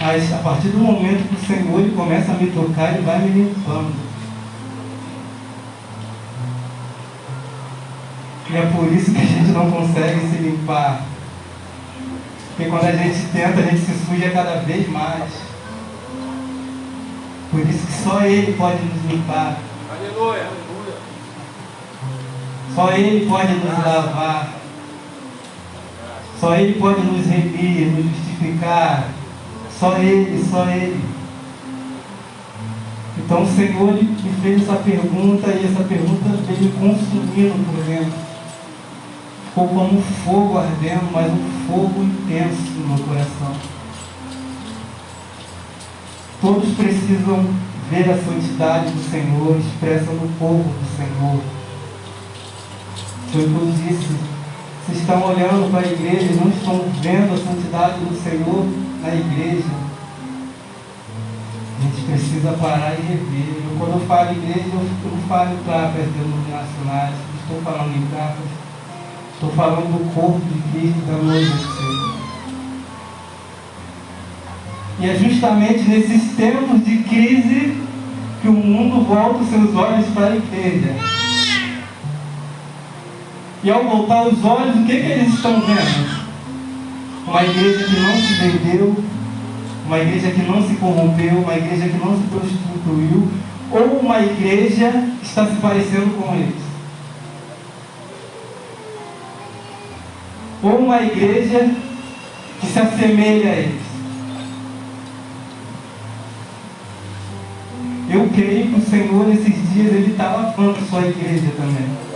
Mas 0.00 0.32
a 0.32 0.38
partir 0.38 0.68
do 0.68 0.78
momento 0.78 1.28
que 1.28 1.34
o 1.34 1.46
Senhor 1.46 1.80
ele 1.80 1.94
começa 1.94 2.30
a 2.30 2.34
me 2.36 2.50
tocar, 2.50 2.94
Ele 2.94 3.02
vai 3.04 3.18
me 3.18 3.30
limpando. 3.30 3.92
E 8.50 8.56
é 8.56 8.62
por 8.66 8.92
isso 8.92 9.12
que 9.12 9.18
a 9.18 9.24
gente 9.24 9.50
não 9.50 9.70
consegue 9.70 10.20
se 10.20 10.36
limpar. 10.36 11.02
Porque 12.50 12.70
quando 12.70 12.84
a 12.84 12.92
gente 12.92 13.26
tenta, 13.32 13.58
a 13.58 13.62
gente 13.62 13.80
se 13.80 14.06
suja 14.06 14.30
cada 14.30 14.60
vez 14.60 14.88
mais. 14.88 15.30
Por 17.50 17.60
isso 17.60 17.86
que 17.86 17.92
só 17.92 18.22
Ele 18.22 18.52
pode 18.52 18.82
nos 18.82 19.04
limpar. 19.10 19.58
Aleluia, 19.90 20.46
aleluia. 20.46 20.96
Só 22.74 22.92
Ele 22.92 23.26
pode 23.26 23.52
nos 23.52 23.84
lavar. 23.84 24.48
Só 26.38 26.54
Ele 26.54 26.78
pode 26.78 27.00
nos 27.00 27.26
remir, 27.26 27.86
nos 27.88 28.04
justificar, 28.04 29.08
só 29.78 29.96
Ele, 29.98 30.44
só 30.50 30.68
Ele. 30.68 31.00
Então 33.18 33.42
o 33.42 33.46
Senhor 33.46 33.92
me 33.92 34.32
fez 34.42 34.62
essa 34.62 34.76
pergunta 34.76 35.48
e 35.48 35.66
essa 35.66 35.84
pergunta 35.84 36.28
veio 36.46 36.60
me 36.60 36.72
consumindo 36.72 37.66
por 37.66 37.84
dentro. 37.84 38.28
Ficou 39.48 39.68
como 39.68 39.98
um 39.98 40.02
fogo 40.02 40.58
ardendo, 40.58 41.12
mas 41.12 41.30
um 41.32 41.66
fogo 41.66 42.02
intenso 42.02 42.70
no 42.76 42.88
meu 42.88 43.06
coração. 43.06 43.54
Todos 46.40 46.74
precisam 46.74 47.44
ver 47.90 48.10
a 48.10 48.16
santidade 48.16 48.90
do 48.90 49.10
Senhor 49.10 49.58
expressa 49.58 50.10
no 50.12 50.28
povo 50.38 50.64
do 50.64 50.96
Senhor. 50.96 51.40
Eu 53.34 53.72
disse. 53.72 54.38
Vocês 54.86 55.00
estão 55.00 55.22
olhando 55.22 55.70
para 55.70 55.80
a 55.80 55.92
igreja 55.92 56.32
e 56.32 56.36
não 56.36 56.48
estão 56.48 56.82
vendo 57.02 57.34
a 57.34 57.36
santidade 57.36 57.98
do 58.00 58.22
Senhor 58.22 58.87
na 59.02 59.14
igreja, 59.14 59.64
a 61.78 61.82
gente 61.82 62.02
precisa 62.06 62.52
parar 62.52 62.94
e 62.98 63.02
rever. 63.02 63.62
Eu, 63.64 63.76
quando 63.78 64.00
eu 64.00 64.06
falo 64.06 64.32
igreja, 64.32 64.68
eu, 64.72 65.10
não 65.10 65.22
falo 65.28 65.56
para 65.64 65.86
as 65.86 65.92
denominacionais, 65.94 67.14
estou 67.40 67.62
falando 67.62 67.96
em 67.96 68.06
capas, 68.14 68.50
estou 69.34 69.50
falando 69.50 69.98
do 69.98 70.14
corpo 70.14 70.40
de 70.40 70.60
Cristo 70.70 71.06
da 71.06 71.22
noiva 71.22 71.54
do 71.54 71.76
Senhor. 71.76 72.18
E 75.00 75.08
é 75.08 75.14
justamente 75.14 75.88
nesses 75.88 76.36
tempos 76.36 76.84
de 76.84 76.98
crise 77.04 77.80
que 78.42 78.48
o 78.48 78.52
mundo 78.52 79.04
volta 79.04 79.42
os 79.42 79.48
seus 79.48 79.74
olhos 79.74 80.06
para 80.08 80.26
a 80.26 80.36
igreja. 80.36 80.94
E 83.62 83.70
ao 83.70 83.84
voltar 83.84 84.26
os 84.26 84.44
olhos, 84.44 84.76
o 84.76 84.84
que, 84.84 84.92
que 84.92 85.06
eles 85.06 85.34
estão 85.34 85.60
vendo? 85.60 86.17
Uma 87.28 87.44
igreja 87.44 87.84
que 87.84 88.00
não 88.00 88.16
se 88.16 88.34
vendeu, 88.34 88.96
uma 89.86 89.98
igreja 89.98 90.30
que 90.30 90.42
não 90.42 90.66
se 90.66 90.74
corrompeu, 90.76 91.38
uma 91.38 91.56
igreja 91.56 91.88
que 91.88 91.98
não 91.98 92.16
se 92.16 92.26
prostituiu, 92.28 93.28
ou 93.70 94.00
uma 94.00 94.20
igreja 94.20 94.90
que 95.20 95.26
está 95.26 95.46
se 95.46 95.56
parecendo 95.56 96.16
com 96.16 96.34
eles. 96.34 96.68
Ou 100.62 100.78
uma 100.78 101.02
igreja 101.02 101.70
que 102.60 102.66
se 102.66 102.78
assemelha 102.78 103.50
a 103.50 103.56
eles. 103.56 103.88
Eu 108.10 108.26
creio 108.34 108.68
que 108.68 108.80
o 108.80 108.90
Senhor 108.90 109.28
nesses 109.28 109.72
dias 109.74 109.92
ele 109.92 110.12
está 110.12 110.32
lavando 110.32 110.78
sua 110.88 111.02
igreja 111.02 111.52
também. 111.56 112.07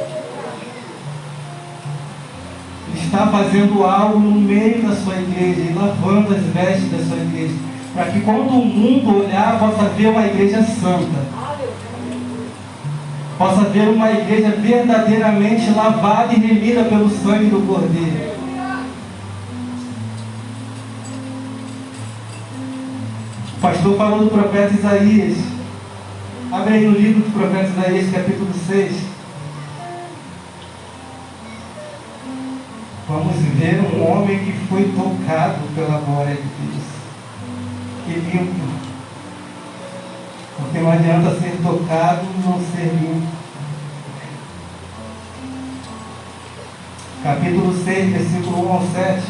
Está 2.95 3.27
fazendo 3.27 3.85
algo 3.85 4.19
no 4.19 4.41
meio 4.41 4.83
da 4.83 4.95
sua 4.95 5.17
igreja 5.17 5.61
e 5.61 5.75
lavando 5.75 6.35
as 6.35 6.43
vestes 6.43 6.91
da 6.91 6.99
sua 6.99 7.23
igreja, 7.23 7.55
para 7.95 8.07
que 8.07 8.21
quando 8.21 8.49
o 8.49 8.65
mundo 8.65 9.25
olhar, 9.25 9.59
possa 9.59 9.85
ver 9.91 10.09
uma 10.09 10.27
igreja 10.27 10.63
santa, 10.63 11.27
possa 13.39 13.65
ver 13.71 13.89
uma 13.89 14.11
igreja 14.11 14.51
verdadeiramente 14.51 15.71
lavada 15.71 16.33
e 16.33 16.39
remida 16.39 16.85
pelo 16.85 17.11
sangue 17.11 17.51
do 17.51 17.67
Cordeiro. 17.67 18.33
O 23.57 23.61
pastor 23.61 23.97
falou 23.97 24.25
do 24.25 24.31
profeta 24.31 24.75
Isaías. 24.75 25.39
Abre 26.51 26.75
aí 26.75 26.87
no 26.87 26.99
livro 26.99 27.23
do 27.23 27.33
profeta 27.33 27.69
Isaías, 27.69 28.13
capítulo 28.13 28.51
6. 28.67 29.12
Ver 33.63 33.81
um 33.81 34.11
homem 34.11 34.41
que 34.41 34.53
foi 34.69 34.83
tocado 34.91 35.61
pela 35.77 36.01
glória 36.01 36.35
de 36.35 36.43
Deus. 36.43 36.83
Que 38.05 38.15
limpo. 38.19 38.61
Porque 40.57 40.79
não 40.81 40.91
adianta 40.91 41.31
ser 41.39 41.61
tocado 41.63 42.23
não 42.45 42.59
ser 42.59 42.93
limpo. 42.93 43.29
Capítulo 47.23 47.73
6, 47.85 48.11
versículo 48.11 48.69
1 48.69 48.73
ao 48.73 48.83
7. 48.83 49.23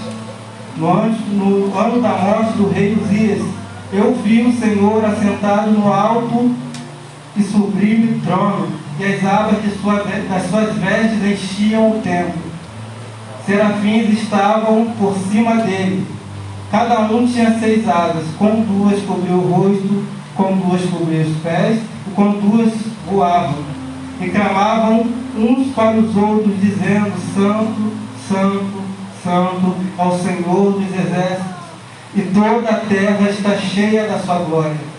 No 0.79 0.89
ano, 0.89 1.17
no 1.33 1.79
ano 1.79 2.01
da 2.01 2.09
morte 2.09 2.53
do 2.55 2.71
rei 2.71 2.95
Uzias, 2.95 3.43
eu 3.93 4.15
vi 4.15 4.47
o 4.47 4.59
Senhor 4.59 5.05
assentado 5.05 5.73
no 5.73 5.93
alto 5.93 6.55
e 7.37 7.43
sublime 7.43 8.19
trono, 8.25 8.69
e 8.99 9.05
as 9.05 9.23
abas 9.23 9.61
de 9.61 9.71
sua, 9.73 10.03
das 10.03 10.49
suas 10.49 10.75
vestes 10.77 11.23
enchiam 11.23 11.99
o 11.99 12.01
templo. 12.01 12.42
Serafins 13.45 14.23
estavam 14.23 14.93
por 14.99 15.15
cima 15.31 15.57
dele. 15.57 16.07
Cada 16.71 17.01
um 17.01 17.27
tinha 17.27 17.59
seis 17.59 17.87
asas, 17.89 18.25
com 18.39 18.63
duas 18.63 19.03
cobriu 19.03 19.35
o 19.35 19.53
rosto, 19.53 20.05
com 20.37 20.57
duas 20.57 20.83
cobriu 20.83 21.23
os 21.23 21.37
pés, 21.39 21.81
e 22.07 22.11
com 22.15 22.33
duas 22.39 22.73
voavam. 23.11 23.59
E 24.21 24.29
clamavam 24.29 25.07
uns 25.37 25.75
para 25.75 25.97
os 25.97 26.17
outros, 26.17 26.61
dizendo: 26.61 27.13
Santo, 27.35 27.93
Santo, 28.29 28.83
Santo 29.23 29.77
ao 29.99 30.19
Senhor 30.19 30.73
dos 30.73 30.89
exércitos, 30.95 31.53
e 32.15 32.23
toda 32.23 32.71
a 32.71 32.77
terra 32.77 33.29
está 33.29 33.57
cheia 33.57 34.07
da 34.07 34.19
sua 34.19 34.39
glória. 34.39 34.93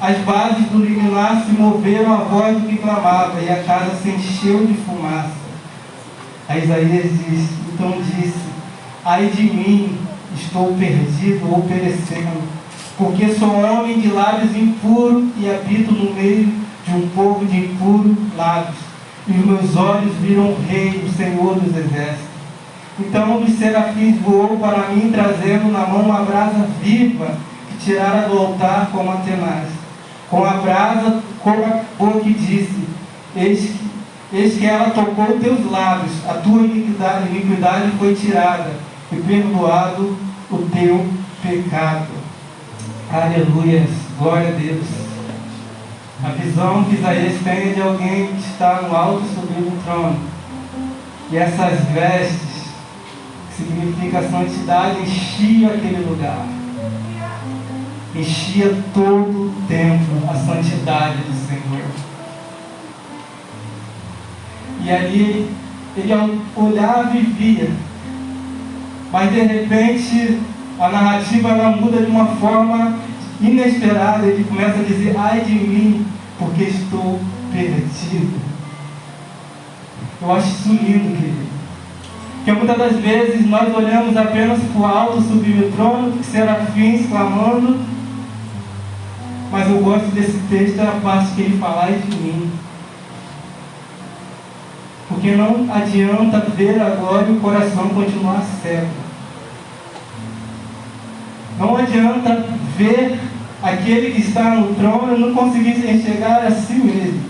As 0.00 0.16
bases 0.18 0.66
do 0.70 0.78
liminar 0.78 1.44
se 1.44 1.52
moveram 1.52 2.14
à 2.14 2.16
voz 2.18 2.56
do 2.56 2.68
que 2.68 2.78
clamava, 2.78 3.40
e 3.40 3.50
a 3.50 3.62
casa 3.62 3.94
se 4.02 4.08
encheu 4.08 4.66
de 4.66 4.74
fumaça. 4.74 5.37
A 6.48 6.56
Isaías 6.56 7.10
diz, 7.10 7.48
então 7.72 8.00
disse, 8.00 8.34
ai 9.04 9.26
de 9.26 9.42
mim, 9.42 9.98
estou 10.34 10.74
perdido 10.74 11.50
ou 11.50 11.62
perecendo, 11.62 12.42
porque 12.96 13.34
sou 13.34 13.54
homem 13.60 14.00
de 14.00 14.08
lábios 14.08 14.56
impuros 14.56 15.24
e 15.36 15.50
habito 15.50 15.92
no 15.92 16.14
meio 16.14 16.52
de 16.86 16.94
um 16.94 17.08
povo 17.10 17.44
de 17.44 17.58
impuros 17.58 18.16
lábios, 18.36 18.78
e 19.26 19.32
os 19.32 19.44
meus 19.44 19.76
olhos 19.76 20.14
viram 20.22 20.52
o 20.52 20.58
rei, 20.68 21.04
o 21.06 21.12
Senhor 21.16 21.54
dos 21.60 21.76
exércitos. 21.76 22.28
Então 22.98 23.36
um 23.36 23.44
dos 23.44 23.58
serafins 23.58 24.18
voou 24.22 24.56
para 24.58 24.88
mim, 24.88 25.12
trazendo 25.12 25.70
na 25.70 25.86
mão 25.86 26.00
uma 26.00 26.22
brasa 26.22 26.66
viva, 26.82 27.36
que 27.68 27.84
tirara 27.84 28.28
do 28.28 28.38
altar 28.38 28.88
como 28.90 29.10
Atenaz 29.10 29.78
com 30.30 30.44
a 30.44 30.54
brasa, 30.54 31.22
com 31.42 31.50
a 31.50 31.84
boca 31.98 32.30
disse: 32.30 32.84
eis 33.34 33.60
que, 33.60 33.87
eis 34.32 34.58
que 34.58 34.66
ela 34.66 34.90
tocou 34.90 35.38
teus 35.38 35.70
lábios, 35.70 36.12
a 36.28 36.34
tua 36.34 36.60
iniquidade, 36.60 37.28
iniquidade 37.28 37.90
foi 37.98 38.14
tirada, 38.14 38.70
e 39.10 39.16
perdoado 39.16 40.16
o 40.50 40.58
teu 40.72 41.06
pecado. 41.42 42.08
Aleluias, 43.10 43.90
glória 44.18 44.48
a 44.48 44.52
Deus. 44.52 44.86
A 46.22 46.28
visão 46.30 46.84
que 46.84 46.96
Isaías 46.96 47.40
tem 47.42 47.70
é 47.70 47.74
de 47.74 47.80
alguém 47.80 48.26
que 48.26 48.40
está 48.40 48.82
no 48.82 48.94
alto 48.94 49.24
sobre 49.34 49.62
o 49.62 49.72
trono. 49.84 50.18
E 51.30 51.36
essas 51.36 51.84
vestes, 51.86 52.72
que 53.48 53.64
significa 53.64 54.22
santidade, 54.22 55.00
enchiam 55.02 55.70
aquele 55.70 56.04
lugar 56.04 56.58
enchia 58.14 58.74
todo 58.92 59.48
o 59.48 59.54
tempo 59.68 60.28
a 60.28 60.34
santidade 60.34 61.18
do 61.18 61.46
Senhor. 61.46 62.07
E 64.88 64.90
ali 64.90 65.50
ele 65.94 66.40
olhava 66.56 67.14
e 67.14 67.20
via, 67.20 67.70
mas 69.12 69.30
de 69.30 69.40
repente 69.40 70.40
a 70.80 70.88
narrativa 70.88 71.50
ela 71.50 71.76
muda 71.76 71.98
de 71.98 72.10
uma 72.10 72.24
forma 72.36 72.96
inesperada. 73.38 74.26
Ele 74.26 74.44
começa 74.44 74.78
a 74.78 74.84
dizer: 74.84 75.14
Ai 75.18 75.42
de 75.42 75.52
mim, 75.52 76.06
porque 76.38 76.64
estou 76.64 77.20
perdido. 77.52 78.40
Eu 80.22 80.32
acho 80.32 80.48
isso 80.48 80.70
lindo, 80.70 81.16
querido. 81.16 81.48
Porque 82.36 82.52
muitas 82.52 82.78
das 82.78 82.96
vezes 82.96 83.46
nós 83.46 83.74
olhamos 83.76 84.16
apenas 84.16 84.58
para 84.72 84.80
o 84.80 84.86
alto, 84.86 85.20
subir 85.20 85.64
o 85.64 85.72
trono, 85.72 86.24
serafins 86.24 87.06
clamando, 87.10 87.78
mas 89.52 89.68
eu 89.68 89.82
gosto 89.82 90.06
desse 90.14 90.38
texto, 90.48 90.80
a 90.80 90.98
parte 91.02 91.34
que 91.34 91.42
ele 91.42 91.58
fala 91.58 91.92
de 91.92 92.16
mim. 92.16 92.50
Porque 95.08 95.30
não 95.32 95.66
adianta 95.72 96.40
ver 96.40 96.80
agora 96.80 97.26
e 97.26 97.32
o 97.32 97.40
coração 97.40 97.88
continuar 97.88 98.42
cego. 98.62 98.88
Não 101.58 101.76
adianta 101.76 102.44
ver 102.76 103.18
aquele 103.62 104.12
que 104.12 104.20
está 104.20 104.50
no 104.50 104.74
trono 104.74 105.16
e 105.16 105.20
não 105.20 105.34
conseguir 105.34 105.78
enxergar 105.90 106.46
a 106.46 106.50
si 106.50 106.74
mesmo. 106.74 107.28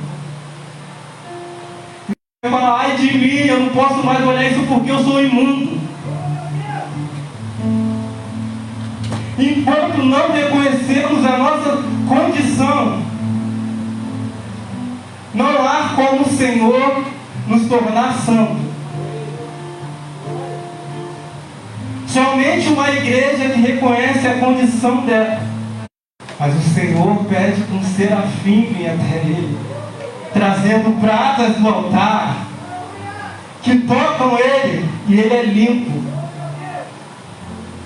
Vai 2.43 2.51
falar, 2.53 2.81
ai 2.81 2.97
de 2.97 3.17
mim, 3.17 3.47
eu 3.47 3.61
não 3.61 3.69
posso 3.71 4.05
mais 4.05 4.27
olhar 4.27 4.51
isso 4.51 4.67
porque 4.67 4.91
eu 4.91 5.03
sou 5.03 5.23
imundo. 5.23 5.79
Enquanto 9.39 9.99
não 9.99 10.33
reconhecemos 10.33 11.25
a 11.25 11.39
nossa 11.39 11.85
condição, 12.09 13.03
não 15.33 15.65
há 15.65 15.93
como 15.95 16.23
o 16.23 16.29
Senhor 16.29 17.18
nos 17.49 17.67
tornar 17.67 18.13
santo. 18.15 18.69
Somente 22.07 22.69
uma 22.69 22.91
igreja 22.91 23.49
que 23.49 23.61
reconhece 23.61 24.27
a 24.27 24.39
condição 24.39 25.05
dela. 25.07 25.41
Mas 26.39 26.55
o 26.55 26.75
Senhor 26.75 27.25
pede 27.25 27.63
que 27.63 27.73
um 27.73 27.83
serafim 27.83 28.73
venha 28.73 28.95
até 28.95 29.17
ele, 29.19 29.59
trazendo 30.33 31.01
pratas 31.01 31.57
do 31.57 31.69
altar, 31.69 32.37
que 33.63 33.79
tocam 33.81 34.39
ele 34.39 34.89
e 35.09 35.19
ele 35.19 35.35
é 35.35 35.43
limpo. 35.43 36.03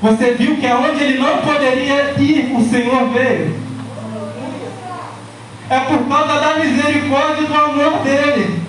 Você 0.03 0.35
viu 0.35 0.57
que 0.57 0.67
aonde 0.67 1.03
ele 1.03 1.19
não 1.19 1.39
poderia 1.39 2.15
ir, 2.19 2.55
o 2.57 2.69
Senhor 2.69 3.09
veio. 3.11 3.63
É 5.71 5.81
por 5.81 6.07
causa 6.09 6.41
da 6.41 6.59
misericórdia 6.59 7.43
e 7.43 7.47
do 7.47 7.55
amor 7.55 8.03
dele. 8.03 8.63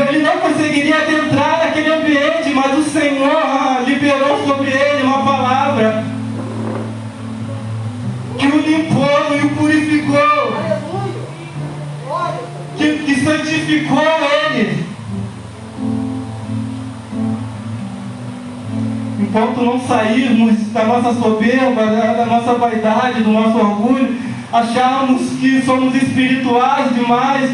Ele 0.00 0.22
não 0.22 0.38
conseguiria 0.38 1.10
entrar 1.10 1.58
naquele 1.58 1.92
ambiente, 1.92 2.50
mas 2.54 2.78
o 2.78 2.82
Senhor 2.82 3.36
ah, 3.36 3.82
liberou 3.86 4.46
sobre 4.46 4.70
ele 4.70 5.02
uma 5.02 5.22
palavra 5.22 6.04
que 8.38 8.46
o 8.46 8.60
limpou 8.60 9.36
e 9.36 9.46
o 9.46 9.50
purificou, 9.50 10.56
que, 12.76 12.98
que 13.04 13.20
santificou 13.20 14.02
ele. 14.54 14.92
enquanto 19.32 19.64
não 19.64 19.80
sairmos 19.80 20.72
da 20.72 20.84
nossa 20.84 21.14
soberba, 21.14 21.86
da 21.86 22.26
nossa 22.26 22.52
vaidade, 22.52 23.22
do 23.22 23.30
nosso 23.30 23.56
orgulho, 23.56 24.14
acharmos 24.52 25.22
que 25.40 25.62
somos 25.62 25.94
espirituais 25.94 26.94
demais, 26.94 27.50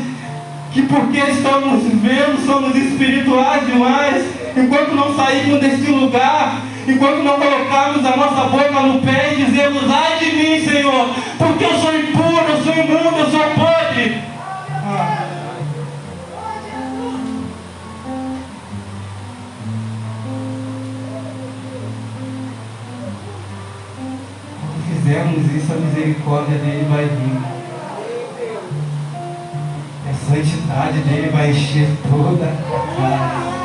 que 0.79 0.83
porque 0.83 1.19
estamos 1.19 1.83
vendo 1.93 2.47
somos 2.47 2.73
espirituais 2.77 3.67
demais, 3.67 4.25
enquanto 4.57 4.95
não 4.95 5.17
sairmos 5.17 5.61
deste 5.61 5.91
lugar, 5.91 6.63
enquanto 6.87 7.25
não 7.25 7.37
colocarmos 7.37 8.07
a 8.07 8.17
nossa 8.17 8.45
boca 8.45 8.81
no 8.83 9.03
pé 9.03 9.33
e 9.33 9.45
dizermos, 9.45 9.83
ai 9.91 10.19
de 10.19 10.37
mim, 10.37 10.65
Senhor, 10.65 11.09
porque 11.37 11.65
eu 11.65 11.75
sou 11.81 11.99
impuro, 11.99 12.45
eu 12.49 12.63
sou 12.63 12.73
imundo, 12.75 13.19
eu 13.19 13.31
sou 13.31 13.41
podre. 13.57 14.23
Ah. 14.87 15.25
fizermos 24.89 25.55
isso, 25.57 25.73
a 25.73 25.77
misericórdia 25.77 26.59
dele 26.59 26.87
vai 26.89 27.05
vir. 27.07 27.58
Santidade 30.29 31.01
dele 31.05 31.31
vai 31.31 31.51
encher 31.51 31.89
toda 32.07 32.45
a 32.45 32.97
casa. 33.01 33.58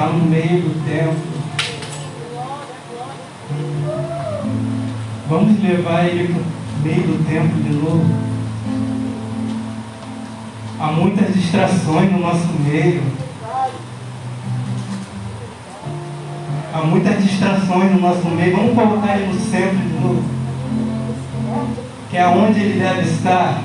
Está 0.00 0.06
no 0.06 0.24
meio 0.24 0.62
do 0.62 0.84
templo. 0.86 1.14
Vamos 5.28 5.62
levar 5.62 6.06
Ele 6.06 6.32
para 6.32 6.40
o 6.40 6.82
meio 6.82 7.02
do 7.02 7.28
templo 7.28 7.62
de 7.62 7.70
novo. 7.74 8.06
Há 10.80 10.92
muitas 10.92 11.34
distrações 11.34 12.10
no 12.12 12.18
nosso 12.18 12.48
meio. 12.64 13.02
Há 16.72 16.80
muitas 16.86 17.22
distrações 17.22 17.92
no 17.92 18.00
nosso 18.00 18.26
meio. 18.28 18.56
Vamos 18.56 18.74
colocar 18.74 19.18
Ele 19.18 19.34
no 19.34 19.38
centro 19.38 19.76
de 19.76 20.00
novo. 20.00 20.24
Que 22.08 22.16
é 22.16 22.26
onde 22.26 22.58
Ele 22.58 22.80
deve 22.80 23.02
estar. 23.02 23.60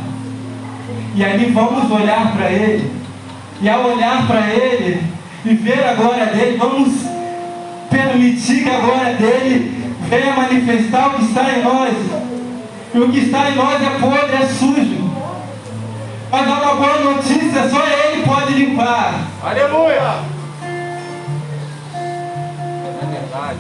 E 1.16 1.24
ali 1.24 1.46
vamos 1.52 1.90
olhar 1.90 2.34
para 2.34 2.52
Ele. 2.52 2.92
E 3.62 3.70
ao 3.70 3.86
olhar 3.86 4.28
para 4.28 4.54
Ele 4.54 5.15
e 5.46 5.54
ver 5.54 5.88
a 5.88 5.94
glória 5.94 6.26
dele, 6.26 6.58
vamos 6.58 6.92
permitir 7.90 8.64
que 8.64 8.70
a 8.70 8.80
glória 8.80 9.14
dele 9.14 9.94
venha 10.10 10.36
manifestar 10.36 11.08
o 11.08 11.14
que 11.16 11.26
está 11.26 11.52
em 11.52 11.64
nós. 11.64 11.94
E 12.94 13.00
o 13.00 13.12
que 13.12 13.20
está 13.20 13.52
em 13.52 13.56
nós 13.56 13.82
é 13.82 13.90
podre, 14.00 14.36
é 14.36 14.46
sujo. 14.48 15.06
Mas 16.32 16.48
há 16.50 16.62
uma 16.62 16.76
boa 16.76 17.00
notícia, 17.14 17.70
só 17.70 17.86
Ele 17.86 18.24
pode 18.24 18.54
limpar. 18.54 19.28
Aleluia! 19.44 20.24
É 22.74 23.06
verdade. 23.12 23.60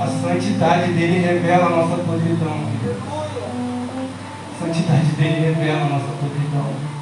A 0.00 0.06
santidade 0.06 0.92
dele 0.92 1.18
revela 1.20 1.66
a 1.66 1.70
nossa 1.70 1.96
podridão. 2.02 2.60
A 4.50 4.64
santidade 4.64 5.06
dele 5.16 5.54
revela 5.54 5.82
a 5.82 5.88
nossa 5.88 6.12
podridão. 6.20 6.97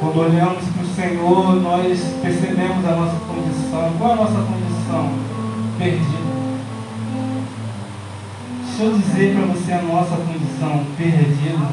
Quando 0.00 0.20
olhamos 0.20 0.62
para 0.62 0.82
o 0.82 0.94
Senhor, 0.94 1.56
nós 1.56 2.00
percebemos 2.22 2.86
a 2.86 2.92
nossa 2.92 3.18
condição. 3.26 3.92
Qual 3.98 4.10
é 4.10 4.12
a 4.12 4.16
nossa 4.16 4.42
condição? 4.42 5.12
Perdida. 5.76 6.28
Deixa 8.62 8.82
eu 8.84 8.98
dizer 8.98 9.34
para 9.34 9.46
você 9.46 9.72
a 9.72 9.82
nossa 9.82 10.16
condição 10.16 10.86
perdida. 10.96 11.68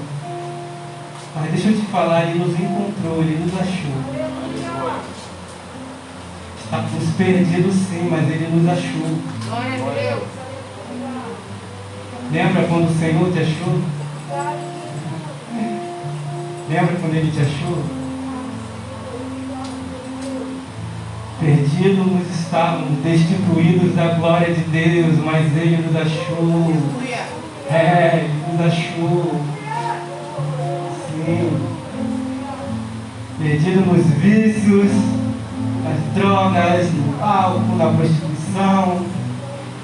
Mas 1.36 1.52
deixa 1.52 1.68
eu 1.68 1.76
te 1.76 1.86
falar, 1.86 2.24
Ele 2.24 2.40
nos 2.40 2.60
encontrou, 2.60 3.20
Ele 3.20 3.46
nos 3.46 3.54
achou. 3.62 3.92
Estávamos 6.64 7.10
perdidos 7.16 7.76
sim, 7.76 8.08
mas 8.10 8.24
Ele 8.24 8.48
nos 8.56 8.68
achou. 8.68 9.20
Glória 9.46 9.74
a 9.74 10.16
Deus. 10.16 10.28
Lembra 12.32 12.64
quando 12.64 12.90
o 12.90 13.00
Senhor 13.00 13.32
te 13.32 13.40
achou? 13.40 13.82
Lembra 16.68 16.96
quando 16.96 17.14
Ele 17.14 17.32
te 17.32 17.40
achou? 17.40 18.05
Perdidos 21.76 22.40
estávamos, 22.40 23.00
destituídos 23.04 23.96
da 23.96 24.14
glória 24.14 24.54
de 24.54 24.62
Deus, 24.62 25.20
mas 25.26 25.46
Ele 25.58 25.86
nos 25.86 25.96
achou. 25.96 26.74
É, 27.70 28.24
Ele 28.24 28.34
nos 28.50 28.66
achou. 28.66 29.42
Sim. 31.12 31.52
Perdido 33.38 33.86
nos 33.88 34.06
vícios, 34.06 34.90
nas 35.84 36.14
drogas, 36.16 36.94
no 36.94 37.22
álcool, 37.22 37.76
na 37.76 37.88
prostituição, 37.88 39.06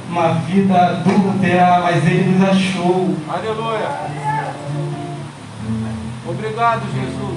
uma 0.09 0.33
vida 0.45 0.73
adúltera, 0.73 1.81
mas 1.83 2.05
Ele 2.05 2.37
nos 2.37 2.49
achou. 2.49 3.15
Aleluia! 3.27 3.89
Obrigado, 6.25 6.83
Jesus. 6.93 7.30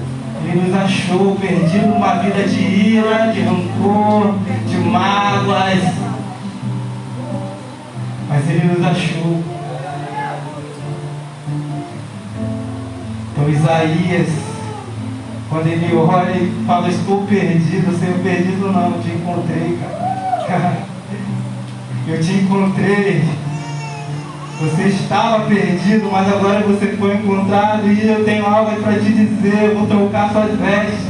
Ele 0.47 0.61
nos 0.61 0.75
achou 0.75 1.37
perdido 1.37 1.87
numa 1.89 2.15
vida 2.15 2.43
de 2.45 2.61
ira, 2.61 3.33
de 3.33 3.41
rancor, 3.41 4.35
de 4.69 4.77
mágoas. 4.77 5.83
Mas 8.29 8.51
Ele 8.51 8.65
nos 8.73 8.85
achou. 8.85 9.43
Então 13.33 13.49
Isaías, 13.49 14.29
quando 15.51 15.67
ele 15.67 15.95
olha 15.95 16.31
e 16.37 16.65
fala, 16.67 16.89
estou 16.89 17.27
perdido, 17.27 17.99
Senhor, 17.99 18.19
perdido 18.21 18.73
não, 18.73 18.93
eu 18.93 19.03
te 19.03 19.11
encontrei, 19.11 19.79
cara. 20.47 20.77
Eu 22.07 22.21
te 22.21 22.33
encontrei. 22.33 23.25
Você 24.61 24.83
estava 24.85 25.47
perdido, 25.47 26.09
mas 26.13 26.29
agora 26.33 26.61
você 26.61 26.97
foi 26.97 27.15
encontrado 27.15 27.89
e 27.89 28.09
eu 28.09 28.25
tenho 28.25 28.47
algo 28.47 28.81
para 28.81 28.95
te 28.95 29.13
dizer. 29.13 29.71
Eu 29.71 29.79
vou 29.79 29.87
trocar 29.87 30.31
suas 30.31 30.59
vestes. 30.59 31.07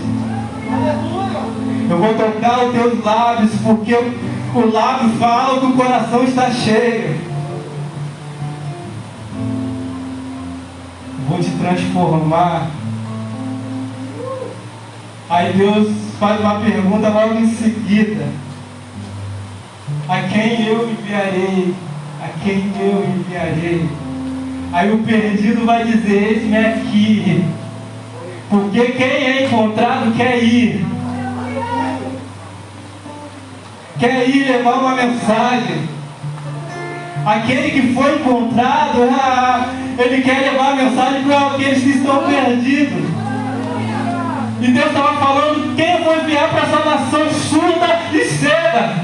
Eu 1.90 1.98
vou 1.98 2.14
tocar 2.14 2.64
os 2.64 2.72
teus 2.72 3.04
lábios, 3.04 3.50
porque 3.62 3.94
o 3.94 4.72
lábio 4.72 5.10
fala 5.18 5.60
que 5.60 5.66
o 5.66 5.72
coração 5.74 6.24
está 6.24 6.50
cheio. 6.50 7.20
Vou 11.28 11.38
te 11.38 11.50
transformar. 11.50 12.70
Aí 15.28 15.52
Deus 15.52 15.88
faz 16.18 16.40
uma 16.40 16.60
pergunta 16.60 17.08
logo 17.08 17.34
em 17.34 17.48
seguida. 17.48 18.26
A 20.08 20.22
quem 20.22 20.66
eu 20.66 20.90
enviarei? 20.90 21.74
A 22.24 22.28
quem 22.42 22.72
eu 22.80 23.04
enviarei? 23.04 23.86
Aí 24.72 24.90
o 24.90 24.98
perdido 25.00 25.66
vai 25.66 25.84
dizer, 25.84 26.22
eis-me 26.22 26.56
aqui. 26.56 27.44
Porque 28.48 28.80
quem 28.92 29.06
é 29.06 29.44
encontrado 29.44 30.10
quer 30.16 30.42
ir. 30.42 30.86
Quer 33.98 34.26
ir 34.26 34.48
levar 34.48 34.72
uma 34.72 34.94
mensagem. 34.94 35.86
Aquele 37.26 37.70
que 37.72 37.92
foi 37.92 38.14
encontrado, 38.14 39.02
ah, 39.02 39.68
ele 39.98 40.22
quer 40.22 40.50
levar 40.50 40.72
a 40.72 40.76
mensagem 40.76 41.24
para 41.24 41.46
aqueles 41.48 41.82
que 41.82 41.90
estão 41.90 42.24
perdidos. 42.24 43.04
E 44.62 44.66
Deus 44.68 44.86
estava 44.86 45.18
falando, 45.18 45.76
quem 45.76 45.92
eu 45.92 46.04
vou 46.04 46.16
enviar 46.16 46.48
para 46.48 46.62
essa 46.62 46.84
nação 46.88 47.30
surda 47.34 48.00
e 48.14 48.24
cega? 48.24 49.03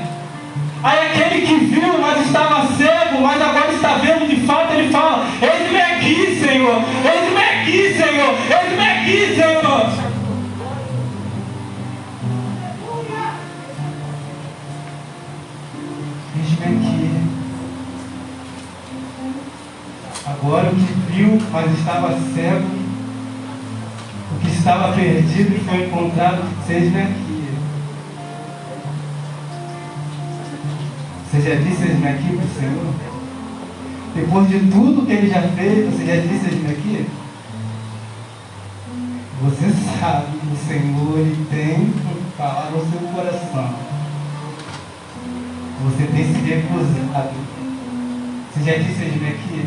Aí 0.83 0.99
aquele 1.07 1.47
que 1.47 1.55
viu, 1.67 1.99
mas 2.01 2.27
estava 2.27 2.67
cego, 2.75 3.21
mas 3.21 3.41
agora 3.41 3.71
está 3.71 3.97
vendo 3.97 4.27
de 4.27 4.47
fato, 4.47 4.73
ele 4.73 4.91
fala, 4.91 5.27
eis-me 5.43 5.79
aqui, 5.79 6.41
Senhor, 6.41 6.83
eis-me 7.05 7.43
aqui, 7.43 7.95
Senhor, 7.95 8.35
eis-me 8.49 8.89
aqui, 8.89 9.35
Senhor. 9.35 10.11
Eis-me 16.37 16.65
aqui. 16.65 17.11
Agora 20.27 20.71
o 20.71 20.75
que 20.75 21.13
viu, 21.13 21.39
mas 21.53 21.79
estava 21.79 22.19
cego, 22.35 22.67
o 24.33 24.41
que 24.41 24.51
estava 24.51 24.95
perdido 24.95 25.57
e 25.57 25.59
foi 25.59 25.85
encontrado, 25.85 26.43
seja 26.67 26.99
aqui. 27.01 27.30
Você 31.41 31.55
já 31.55 31.57
disse 31.57 31.85
eis-me 31.85 32.07
aqui 32.07 32.37
para 32.37 32.45
o 32.45 32.49
Senhor? 32.49 32.95
Depois 34.15 34.49
de 34.51 34.59
tudo 34.71 35.07
que 35.07 35.13
ele 35.13 35.31
já 35.31 35.41
fez, 35.41 35.91
você 35.91 36.05
já 36.05 36.17
disse 36.17 36.51
eis-me 36.51 36.71
aqui? 36.71 37.07
Você 39.41 39.71
sabe 39.99 40.39
que 40.39 40.47
o 40.53 40.57
Senhor 40.69 41.19
ele 41.19 41.47
tem 41.51 41.95
falar 42.37 42.71
no 42.73 42.81
seu 42.91 43.01
coração. 43.09 43.75
Você 45.85 46.07
tem 46.09 46.27
se 46.27 46.41
recusado. 46.41 47.31
Você 48.53 48.63
já 48.63 48.77
disse 48.77 49.03
eis-me 49.03 49.29
aqui? 49.29 49.67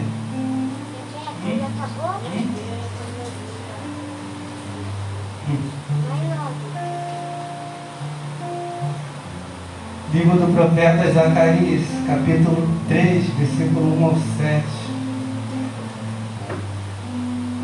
Livro 10.14 10.38
do 10.38 10.54
profeta 10.54 11.12
Zacarias, 11.12 11.82
capítulo 12.06 12.70
3, 12.88 13.26
versículo 13.36 13.98
1 14.00 14.06
ao 14.06 14.14
7. 14.14 14.64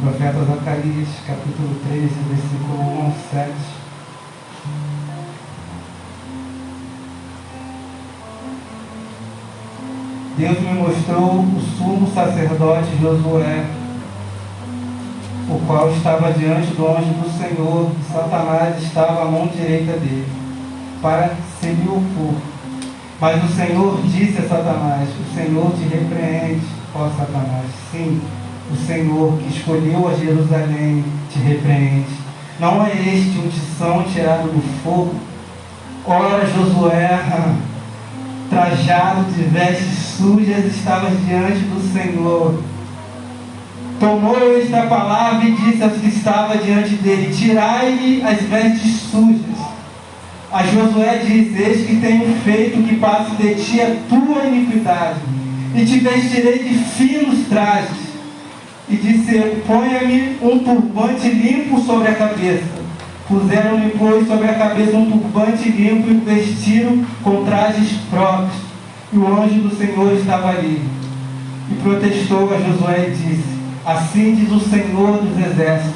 Profeta 0.01 0.43
Zacarias, 0.45 1.09
capítulo 1.27 1.75
3, 1.88 2.01
versículo 2.27 2.73
1 2.73 3.05
ao 3.05 3.13
7. 3.29 3.53
Deus 10.39 10.59
me 10.59 10.73
mostrou 10.73 11.41
o 11.41 11.62
sumo 11.77 12.12
sacerdote 12.12 12.97
Josué, 12.99 13.65
o 15.47 15.59
qual 15.67 15.91
estava 15.91 16.33
diante 16.33 16.73
do 16.73 16.88
anjo 16.88 17.13
do 17.13 17.29
Senhor, 17.29 17.91
e 17.91 18.12
Satanás 18.12 18.81
estava 18.81 19.21
à 19.21 19.25
mão 19.25 19.45
direita 19.45 19.91
dele, 19.99 20.38
para 21.01 21.35
se 21.59 21.67
lhe 21.67 21.88
opor. 21.88 22.35
Mas 23.19 23.43
o 23.43 23.47
Senhor 23.53 24.01
disse 24.03 24.39
a 24.39 24.47
Satanás: 24.47 25.09
O 25.09 25.35
Senhor 25.35 25.71
te 25.73 25.83
repreende, 25.83 26.65
ó 26.95 27.09
Satanás. 27.09 27.65
Sim, 27.91 28.21
o 28.71 28.75
Senhor 28.75 29.38
que 29.38 29.57
escolheu 29.57 30.07
a 30.07 30.13
Jerusalém 30.13 31.03
te 31.31 31.39
repreende. 31.39 32.07
Não 32.59 32.85
é 32.85 32.91
este 32.91 33.39
um 33.39 33.49
tição 33.49 34.03
tirado 34.03 34.49
do 34.49 34.62
fogo? 34.83 35.15
Ora, 36.05 36.45
Josué, 36.45 37.19
trajado 38.49 39.23
de 39.31 39.43
vestes 39.43 40.15
sujas, 40.17 40.65
estava 40.65 41.09
diante 41.09 41.59
do 41.59 41.93
Senhor. 41.93 42.62
Tomou 43.99 44.57
esta 44.57 44.83
palavra 44.83 45.45
e 45.45 45.55
disse 45.55 45.83
aos 45.83 45.93
que 45.93 46.07
estavam 46.07 46.57
diante 46.57 46.95
dele: 46.95 47.35
Tirai-lhe 47.35 48.23
as 48.23 48.41
vestes 48.43 49.01
sujas. 49.12 49.59
A 50.51 50.63
Josué 50.63 51.21
diz: 51.23 51.55
Eis 51.55 51.85
que 51.85 51.97
tenho 51.97 52.33
feito 52.43 52.81
que 52.88 52.95
passe 52.95 53.35
de 53.35 53.53
ti 53.53 53.81
a 53.81 53.95
tua 54.09 54.45
iniquidade, 54.47 55.19
e 55.75 55.85
te 55.85 55.99
vestirei 55.99 56.59
de 56.59 56.73
finos 56.75 57.47
trajes. 57.47 58.09
E 58.89 58.95
disse: 58.95 59.62
Ponha-me 59.67 60.38
um 60.41 60.57
turbante 60.59 61.29
limpo 61.29 61.79
sobre 61.81 62.07
a 62.07 62.15
cabeça. 62.15 62.79
Puseram-lhe, 63.27 63.93
pois, 63.95 64.27
sobre 64.27 64.47
a 64.47 64.55
cabeça 64.55 64.97
um 64.97 65.12
turbante 65.12 65.69
limpo 65.69 66.09
e 66.09 66.15
vestiram 66.15 67.05
com 67.23 67.45
trajes 67.45 67.91
próprios. 68.09 68.69
E 69.13 69.17
o 69.17 69.27
anjo 69.27 69.62
do 69.62 69.75
Senhor 69.75 70.13
estava 70.13 70.49
ali. 70.49 70.81
E 71.71 71.75
protestou 71.83 72.51
a 72.51 72.57
Josué 72.57 73.09
e 73.09 73.12
disse: 73.12 73.59
Assim 73.85 74.33
diz 74.33 74.51
o 74.51 74.59
Senhor 74.59 75.19
dos 75.19 75.45
Exércitos: 75.45 75.93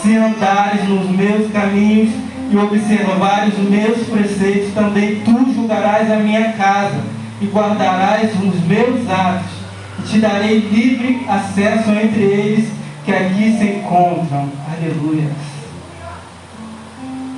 Se 0.00 0.14
andares 0.14 0.88
nos 0.88 1.10
meus 1.10 1.50
caminhos 1.50 2.27
e 2.50 2.56
observares 2.56 3.54
os 3.58 3.68
meus 3.68 3.98
preceitos, 4.08 4.72
também 4.72 5.20
tu 5.20 5.52
julgarás 5.54 6.10
a 6.10 6.16
minha 6.16 6.52
casa 6.52 7.00
e 7.40 7.46
guardarás 7.46 8.30
os 8.34 8.64
meus 8.66 9.08
atos, 9.08 9.50
e 9.98 10.02
te 10.02 10.18
darei 10.18 10.58
livre 10.58 11.26
acesso 11.28 11.90
entre 11.90 12.22
eles 12.22 12.68
que 13.04 13.12
aqui 13.12 13.56
se 13.58 13.64
encontram. 13.64 14.48
Aleluia. 14.72 15.30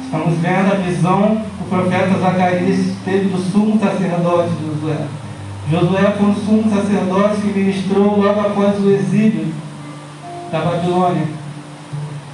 Estamos 0.04 0.38
vendo 0.38 0.72
a 0.72 0.76
visão 0.76 1.42
que 1.56 1.64
o 1.64 1.68
profeta 1.68 2.18
Zacarias 2.18 2.96
teve 3.04 3.28
do 3.28 3.38
sumo 3.38 3.78
sacerdote 3.78 4.50
Josué. 4.60 5.06
Josué 5.70 6.14
foi 6.18 6.26
um 6.26 6.34
sumo 6.34 6.70
sacerdote 6.70 7.40
que 7.42 7.58
ministrou 7.58 8.20
logo 8.20 8.40
após 8.40 8.80
o 8.80 8.90
exílio 8.90 9.52
da 10.50 10.60
Babilônia. 10.60 11.39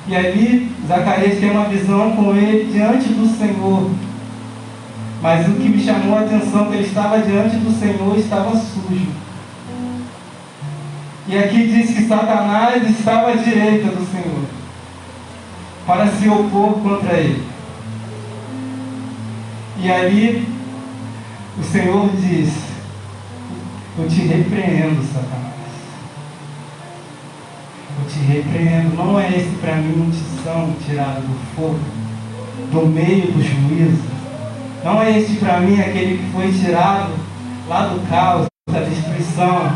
E 0.08 0.14
ali 0.14 0.70
Zacarias 0.86 1.38
tem 1.40 1.50
uma 1.50 1.68
visão 1.68 2.14
com 2.14 2.34
ele 2.34 2.72
diante 2.72 3.08
do 3.08 3.26
Senhor. 3.36 3.90
Mas 5.20 5.48
o 5.48 5.54
que 5.54 5.68
me 5.68 5.82
chamou 5.82 6.16
a 6.16 6.20
atenção 6.20 6.66
é 6.66 6.68
que 6.68 6.74
ele 6.74 6.86
estava 6.86 7.18
diante 7.18 7.56
do 7.56 7.72
Senhor 7.78 8.16
estava 8.16 8.56
sujo. 8.56 9.08
E 11.28 11.36
aqui 11.36 11.66
diz 11.66 11.90
que 11.90 12.04
Satanás 12.04 12.88
estava 12.88 13.32
à 13.32 13.34
direita 13.34 13.88
do 13.88 14.06
Senhor 14.12 14.44
para 15.84 16.06
se 16.08 16.28
opor 16.28 16.74
contra 16.80 17.14
ele. 17.14 17.44
E 19.78 19.90
ali 19.90 20.46
o 21.58 21.64
Senhor 21.64 22.08
diz: 22.16 22.52
Eu 23.98 24.08
te 24.08 24.20
repreendo, 24.20 25.02
Satanás. 25.02 25.55
Te 28.08 28.18
repreendo. 28.20 28.96
Não 28.96 29.18
é 29.18 29.28
esse 29.28 29.50
para 29.60 29.76
mim 29.76 30.00
um 30.00 30.10
tição 30.10 30.72
tirado 30.86 31.22
do 31.22 31.56
fogo, 31.56 31.78
do 32.72 32.86
meio 32.86 33.32
do 33.32 33.42
juízo. 33.42 34.02
Não 34.84 35.02
é 35.02 35.18
esse 35.18 35.36
para 35.36 35.60
mim 35.60 35.80
aquele 35.80 36.18
que 36.18 36.32
foi 36.32 36.52
tirado 36.52 37.12
lá 37.68 37.86
do 37.88 38.08
caos, 38.08 38.46
da 38.70 38.80
destruição. 38.80 39.72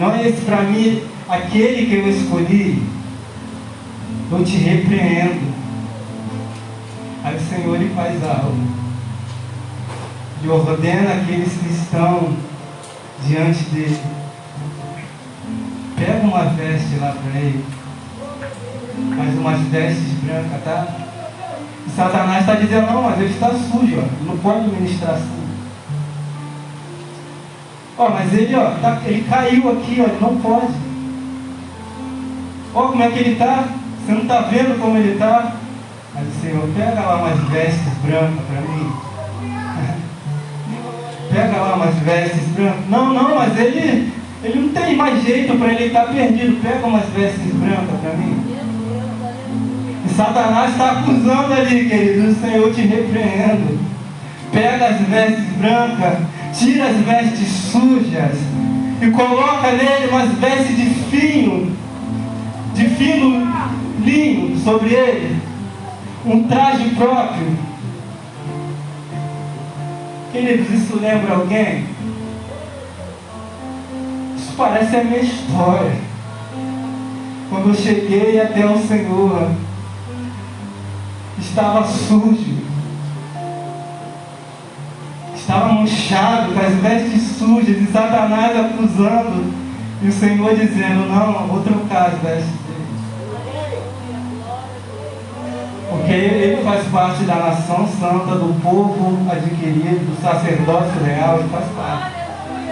Não 0.00 0.12
é 0.14 0.28
esse 0.28 0.42
para 0.42 0.62
mim 0.62 1.02
aquele 1.28 1.86
que 1.86 1.94
eu 1.94 2.08
escolhi. 2.08 2.82
Eu 4.30 4.44
te 4.44 4.56
repreendo. 4.56 5.52
Aí 7.22 7.36
o 7.36 7.40
Senhor 7.40 7.76
ele 7.76 7.94
faz 7.94 8.22
algo. 8.24 8.56
E 10.42 10.48
ordena 10.48 11.12
aqueles 11.12 11.52
que 11.52 11.72
estão 11.72 12.36
diante 13.24 13.62
dele. 13.66 14.21
Pega 16.04 16.26
uma 16.26 16.44
veste 16.46 16.96
lá 17.00 17.14
para 17.14 17.40
ele. 17.40 17.64
Mas 19.16 19.38
umas 19.38 19.60
vestes 19.68 20.18
brancas, 20.24 20.64
tá? 20.64 20.86
E 21.86 21.90
Satanás 21.90 22.40
está 22.40 22.54
dizendo, 22.56 22.90
não, 22.90 23.02
mas 23.02 23.20
ele 23.20 23.32
está 23.32 23.50
sujo, 23.50 24.00
ó. 24.00 24.24
não 24.26 24.36
pode 24.38 24.68
ministrar 24.68 25.14
assim. 25.14 25.42
Ó, 27.96 28.08
mas 28.08 28.32
ele, 28.34 28.52
ó, 28.56 28.70
tá, 28.80 29.00
ele 29.04 29.24
caiu 29.30 29.70
aqui, 29.70 30.00
ó, 30.00 30.04
ele 30.04 30.18
não 30.20 30.36
pode. 30.38 30.74
Ó, 32.74 32.88
como 32.88 33.02
é 33.02 33.10
que 33.10 33.18
ele 33.20 33.32
está? 33.34 33.68
Você 34.04 34.12
não 34.12 34.22
está 34.22 34.40
vendo 34.40 34.80
como 34.80 34.98
ele 34.98 35.12
está? 35.12 35.52
Mas 36.14 36.26
o 36.26 36.40
Senhor, 36.40 36.68
pega 36.76 37.00
lá 37.00 37.16
umas 37.16 37.38
vestes 37.48 37.92
brancas 38.04 38.44
para 38.50 38.60
mim. 38.60 38.92
pega 41.32 41.56
lá 41.58 41.76
umas 41.76 41.94
vestes 41.96 42.48
brancas. 42.48 42.88
Não, 42.88 43.12
não, 43.12 43.36
mas 43.36 43.56
ele, 43.56 44.12
ele 44.42 44.60
não 44.60 44.68
tem 44.70 44.96
mais 44.96 45.22
jeito 45.22 45.56
para 45.56 45.72
ele 45.72 45.86
estar 45.86 46.06
tá 46.06 46.12
perdido. 46.12 46.60
Pega 46.62 46.86
umas 46.86 47.08
vestes 47.10 47.52
brancas 47.54 48.00
para 48.00 48.14
mim. 48.14 48.36
E 50.04 50.14
Satanás 50.14 50.70
está 50.72 50.92
acusando 50.92 51.52
ali, 51.52 51.88
querido. 51.88 52.28
O 52.28 52.34
Senhor 52.34 52.74
te 52.74 52.80
repreendo. 52.80 53.78
Pega 54.52 54.88
as 54.88 55.00
vestes 55.00 55.44
brancas, 55.56 56.18
tira 56.58 56.88
as 56.88 56.96
vestes 56.96 57.48
sujas 57.48 58.36
e 59.00 59.10
coloca 59.10 59.72
nele 59.72 60.08
umas 60.10 60.30
vestes 60.32 60.76
de 60.76 60.90
fino, 61.10 61.74
de 62.74 62.84
fino 62.90 63.50
linho 64.04 64.58
sobre 64.58 64.92
ele 64.92 65.40
um 66.24 66.44
traje 66.44 66.88
próprio. 66.90 67.56
Queridos, 70.32 70.70
isso 70.70 70.98
lembra 71.00 71.34
alguém? 71.34 71.84
Isso 74.52 74.58
parece 74.58 74.96
a 74.96 75.04
minha 75.04 75.20
história. 75.20 75.96
Quando 77.48 77.70
eu 77.70 77.74
cheguei 77.74 78.38
até 78.38 78.66
o 78.66 78.78
Senhor, 78.86 79.50
estava 81.38 81.86
sujo, 81.86 82.58
estava 85.34 85.72
manchado, 85.72 86.52
com 86.52 86.60
as 86.60 86.74
vestes 86.74 87.22
sujas, 87.38 87.80
e 87.80 87.86
Satanás 87.86 88.58
acusando, 88.58 89.54
e 90.02 90.08
o 90.08 90.12
Senhor 90.12 90.54
dizendo: 90.54 91.08
Não, 91.08 91.46
vou 91.46 91.62
trocar 91.62 92.08
as 92.08 92.20
vestes 92.20 92.62
porque 95.88 96.12
ele 96.12 96.64
faz 96.64 96.86
parte 96.88 97.24
da 97.24 97.34
nação 97.34 97.86
santa, 97.86 98.34
do 98.34 98.60
povo 98.62 99.30
adquirido, 99.30 100.06
do 100.06 100.22
sacerdócio 100.22 101.04
real, 101.04 101.38
ele 101.38 101.48
faz 101.48 101.66
parte. 101.76 102.12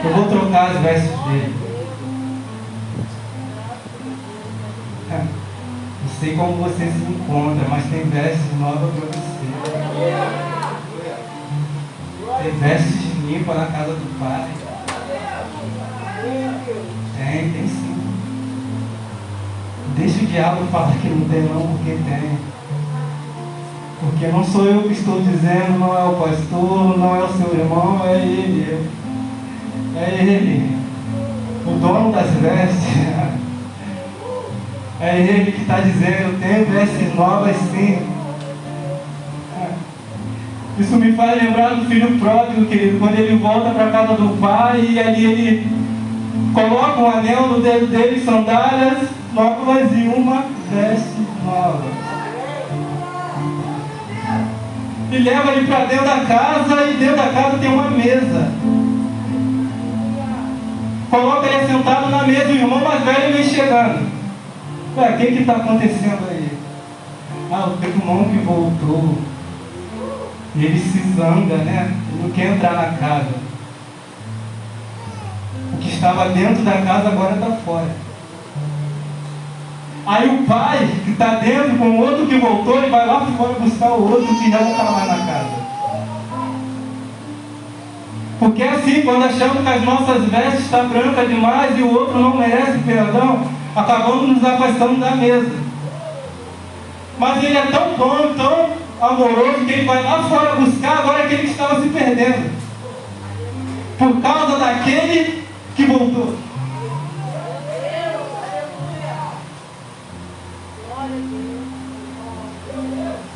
Eu 0.02 0.14
vou 0.14 0.26
trocar 0.26 0.70
as 0.70 0.78
vestes 0.78 1.10
dele. 1.26 1.69
Não 5.18 6.08
sei 6.20 6.36
como 6.36 6.52
você 6.62 6.84
se 6.86 7.02
encontra, 7.02 7.66
mas 7.68 7.84
tem 7.86 8.04
vestes 8.04 8.58
novas 8.60 8.90
para 8.94 9.06
você. 9.06 9.40
Tem 12.42 12.52
vestes 12.60 13.24
limpas 13.26 13.56
na 13.56 13.66
casa 13.66 13.92
do 13.92 14.18
Pai. 14.20 14.48
Tem, 17.16 17.50
tem 17.50 17.68
sim. 17.68 17.96
Deixa 19.96 20.22
o 20.22 20.26
diabo 20.26 20.64
falar 20.66 20.92
que 20.92 21.08
não 21.08 21.28
tem 21.28 21.42
não, 21.42 21.76
porque 21.76 21.90
tem. 21.90 22.38
Porque 24.00 24.26
não 24.28 24.44
sou 24.44 24.64
eu 24.64 24.82
que 24.84 24.92
estou 24.92 25.20
dizendo, 25.20 25.78
não 25.78 25.98
é 25.98 26.04
o 26.04 26.14
pastor, 26.14 26.98
não 26.98 27.16
é 27.16 27.24
o 27.24 27.32
seu 27.32 27.52
irmão, 27.58 28.00
é 28.06 28.16
ele. 28.16 28.88
É 29.96 30.18
ele. 30.22 30.78
O 31.66 31.78
dono 31.80 32.12
das 32.12 32.30
vestes. 32.30 33.40
É 35.00 35.18
ele 35.18 35.52
que 35.52 35.62
está 35.62 35.80
dizendo, 35.80 36.38
tem 36.40 36.64
vestes 36.64 37.14
novas 37.14 37.56
sim. 37.56 37.98
Isso 40.78 40.96
me 40.96 41.12
faz 41.12 41.42
lembrar 41.42 41.74
do 41.74 41.86
filho 41.86 42.18
pródigo, 42.18 42.66
querido, 42.66 42.98
quando 42.98 43.18
ele 43.18 43.36
volta 43.36 43.70
para 43.70 43.86
a 43.86 43.90
casa 43.90 44.14
do 44.14 44.40
pai 44.40 44.80
e 44.90 44.98
ali 44.98 45.24
ele 45.26 45.68
coloca 46.54 47.00
um 47.00 47.10
anel 47.10 47.48
no 47.48 47.60
dedo 47.60 47.86
dele, 47.86 48.20
sandálias 48.24 49.08
novas 49.34 49.90
e 49.92 50.08
uma 50.08 50.44
veste 50.70 51.26
nova 51.44 52.00
e 55.12 55.18
leva 55.18 55.52
ele 55.52 55.66
para 55.66 55.86
dentro 55.86 56.04
da 56.04 56.20
casa 56.24 56.84
e 56.84 56.94
dentro 56.94 57.16
da 57.16 57.28
casa 57.30 57.58
tem 57.58 57.72
uma 57.72 57.90
mesa. 57.90 58.52
coloca 61.10 61.46
ele 61.48 61.66
sentado 61.66 62.10
na 62.10 62.22
mesa, 62.22 62.46
o 62.46 62.54
irmão 62.54 62.80
mais 62.80 63.02
velho 63.02 63.34
vem 63.34 63.42
chegando. 63.42 64.19
Ué, 64.96 65.14
o 65.14 65.16
que 65.16 65.24
está 65.24 65.52
acontecendo 65.52 66.28
aí? 66.28 66.58
Ah, 67.52 67.68
o 67.68 67.84
irmão 67.84 68.24
que 68.24 68.38
voltou. 68.38 69.18
Ele 70.56 70.78
se 70.78 70.98
zanga, 71.14 71.56
né? 71.58 71.94
Ele 72.12 72.22
não 72.22 72.30
quer 72.30 72.54
entrar 72.54 72.72
na 72.72 72.98
casa. 72.98 73.30
O 75.72 75.76
que 75.78 75.88
estava 75.88 76.30
dentro 76.30 76.64
da 76.64 76.82
casa 76.82 77.08
agora 77.08 77.34
está 77.34 77.50
fora. 77.64 78.10
Aí 80.06 80.28
o 80.28 80.44
pai 80.44 80.88
que 81.04 81.12
está 81.12 81.36
dentro 81.36 81.78
com 81.78 81.90
o 81.90 82.00
outro 82.00 82.26
que 82.26 82.38
voltou, 82.38 82.78
ele 82.78 82.90
vai 82.90 83.06
lá 83.06 83.26
fora 83.36 83.52
buscar 83.60 83.90
o 83.90 84.10
outro 84.10 84.34
que 84.34 84.50
já 84.50 84.60
não 84.60 84.70
está 84.72 84.84
mais 84.84 85.06
na 85.06 85.26
casa. 85.26 85.60
Porque 88.40 88.62
é 88.62 88.70
assim, 88.70 89.02
quando 89.02 89.24
achamos 89.24 89.62
que 89.62 89.68
as 89.68 89.82
nossas 89.84 90.24
vestes 90.24 90.64
estão 90.64 90.88
brancas 90.88 91.28
demais 91.28 91.78
e 91.78 91.82
o 91.82 91.92
outro 91.92 92.18
não 92.18 92.36
merece 92.36 92.78
perdão, 92.78 93.59
acabamos 93.74 94.28
nos 94.28 94.44
afastando 94.44 95.00
da 95.00 95.12
mesa. 95.12 95.50
Mas 97.18 97.44
ele 97.44 97.56
é 97.56 97.66
tão 97.66 97.94
bom, 97.94 98.34
tão 98.36 98.70
amoroso, 99.00 99.64
que 99.66 99.72
ele 99.72 99.84
vai 99.84 100.02
lá 100.02 100.22
fora 100.24 100.56
buscar 100.56 100.98
agora 100.98 101.24
aquele 101.24 101.42
que 101.42 101.50
estava 101.50 101.80
se 101.80 101.88
perdendo. 101.88 102.50
Por 103.98 104.20
causa 104.20 104.58
daquele 104.58 105.44
que 105.76 105.86
voltou. 105.86 106.34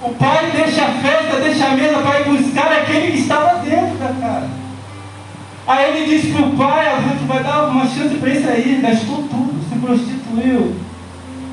O 0.03 0.15
pai 0.17 0.51
deixa 0.51 0.85
a 0.85 0.93
festa, 0.93 1.41
deixa 1.41 1.67
a 1.67 1.71
mesa 1.71 1.99
para 1.99 2.21
ir 2.21 2.25
buscar 2.25 2.73
aquele 2.73 3.13
que 3.13 3.19
estava 3.19 3.59
dentro 3.61 3.97
da 3.97 4.09
casa. 4.21 4.51
Aí 5.67 5.97
ele 5.97 6.07
disse 6.07 6.33
para 6.33 6.47
o 6.47 6.57
pai, 6.57 6.89
a 6.89 7.01
gente 7.01 7.25
vai 7.25 7.43
dar 7.43 7.69
uma 7.69 7.87
chance 7.87 8.15
para 8.17 8.31
esse 8.31 8.47
aí, 8.47 8.81
gastou 8.83 9.17
tudo, 9.29 9.65
se 9.67 9.79
prostituiu. 9.79 10.24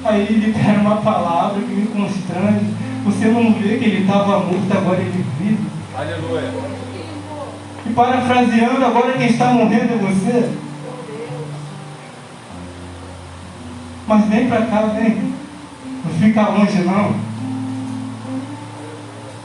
Aí 0.03 0.21
ele 0.21 0.47
libera 0.47 0.79
uma 0.79 0.97
palavra 0.97 1.61
que 1.61 1.73
me 1.73 1.87
constrange. 1.87 2.73
Você 3.05 3.25
não 3.25 3.53
vê 3.53 3.77
que 3.77 3.85
ele 3.85 4.01
estava 4.01 4.39
morto, 4.39 4.71
agora 4.71 4.99
ele 4.99 5.25
vive. 5.39 5.67
Aleluia. 5.95 6.51
E 7.85 7.93
parafraseando, 7.93 8.85
agora 8.85 9.13
quem 9.13 9.27
está 9.27 9.53
morrendo 9.53 9.93
é 9.93 9.97
você. 9.97 10.49
Mas 14.07 14.25
vem 14.25 14.47
para 14.47 14.65
cá, 14.65 14.81
vem. 14.81 15.33
Não 16.03 16.11
fica 16.19 16.49
longe 16.49 16.83
não. 16.83 17.15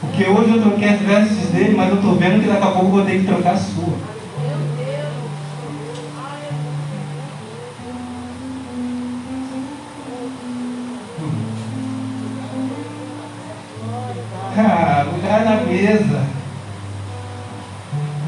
Porque 0.01 0.25
hoje 0.25 0.51
eu 0.51 0.61
troquei 0.61 0.89
as 0.89 0.99
vestes 1.01 1.49
dele, 1.49 1.75
mas 1.75 1.89
eu 1.89 1.95
estou 1.95 2.15
vendo 2.15 2.41
que 2.41 2.47
daqui 2.47 2.63
a 2.63 2.71
pouco 2.71 2.85
eu 2.85 2.91
vou 2.91 3.05
ter 3.05 3.19
que 3.19 3.27
trocar 3.27 3.53
a 3.53 3.57
sua. 3.57 4.16
Mesa. 15.77 16.23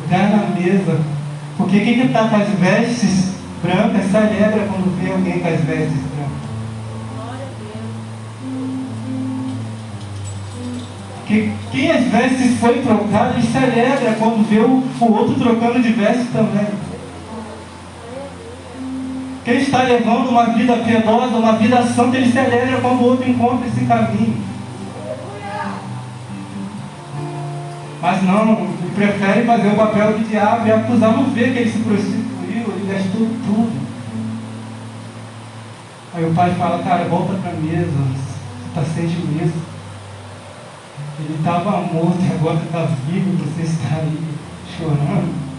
Lugar 0.04 0.30
na 0.30 0.60
mesa. 0.60 1.00
Porque 1.58 1.80
quem 1.80 2.06
está 2.06 2.28
com 2.28 2.36
as 2.36 2.50
vestes 2.50 3.34
brancas 3.62 4.06
se 4.10 4.18
alegra 4.18 4.68
quando 4.68 5.02
vê 5.02 5.12
alguém 5.12 5.40
com 5.40 5.48
as 5.48 5.60
vestes 5.62 5.98
brancas. 6.16 6.40
Quem 11.72 11.92
as 11.92 12.06
vestes 12.06 12.60
foi 12.60 12.82
trocado, 12.82 13.38
ele 13.38 13.46
se 13.46 13.58
alegra 13.58 14.16
quando 14.18 14.50
vê 14.50 14.60
o, 14.60 14.84
o 15.00 15.14
outro 15.14 15.36
trocando 15.36 15.80
de 15.80 15.92
vestes 15.92 16.28
também. 16.34 16.68
Quem 19.46 19.58
está 19.58 19.84
levando 19.84 20.30
uma 20.30 20.46
vida 20.46 20.76
piedosa, 20.78 21.38
uma 21.38 21.54
vida 21.54 21.84
santa, 21.84 22.18
ele 22.18 22.32
se 22.32 22.40
alegra 22.40 22.82
quando 22.82 23.02
o 23.02 23.04
outro 23.04 23.30
encontra 23.30 23.68
esse 23.68 23.86
caminho. 23.86 24.42
Mas 28.02 28.24
não, 28.24 28.54
ele 28.54 28.92
prefere 28.96 29.46
fazer 29.46 29.68
o 29.68 29.76
papel 29.76 30.18
de 30.18 30.24
diabo 30.26 30.68
e 30.68 30.72
acusar, 30.72 31.12
não 31.12 31.26
vê 31.32 31.52
que 31.52 31.60
ele 31.60 31.72
se 31.72 31.80
prostituiu, 31.80 32.74
ele 32.74 32.94
gastou 32.94 33.28
tudo. 33.46 33.90
Aí 36.14 36.26
o 36.26 36.34
pai 36.34 36.56
fala, 36.56 36.84
cara, 36.84 37.06
volta 37.06 37.34
para 37.34 37.52
a 37.52 37.56
mesa, 37.56 37.92
você 37.92 38.70
está 38.70 38.84
sentindo 38.84 39.46
isso? 39.46 39.70
Ele 41.20 41.36
estava 41.38 41.82
morto 41.82 42.18
e 42.22 42.32
agora 42.34 42.60
está 42.64 42.88
vivo, 43.06 43.44
você 43.44 43.64
está 43.64 43.98
aí 43.98 44.18
chorando. 44.78 45.50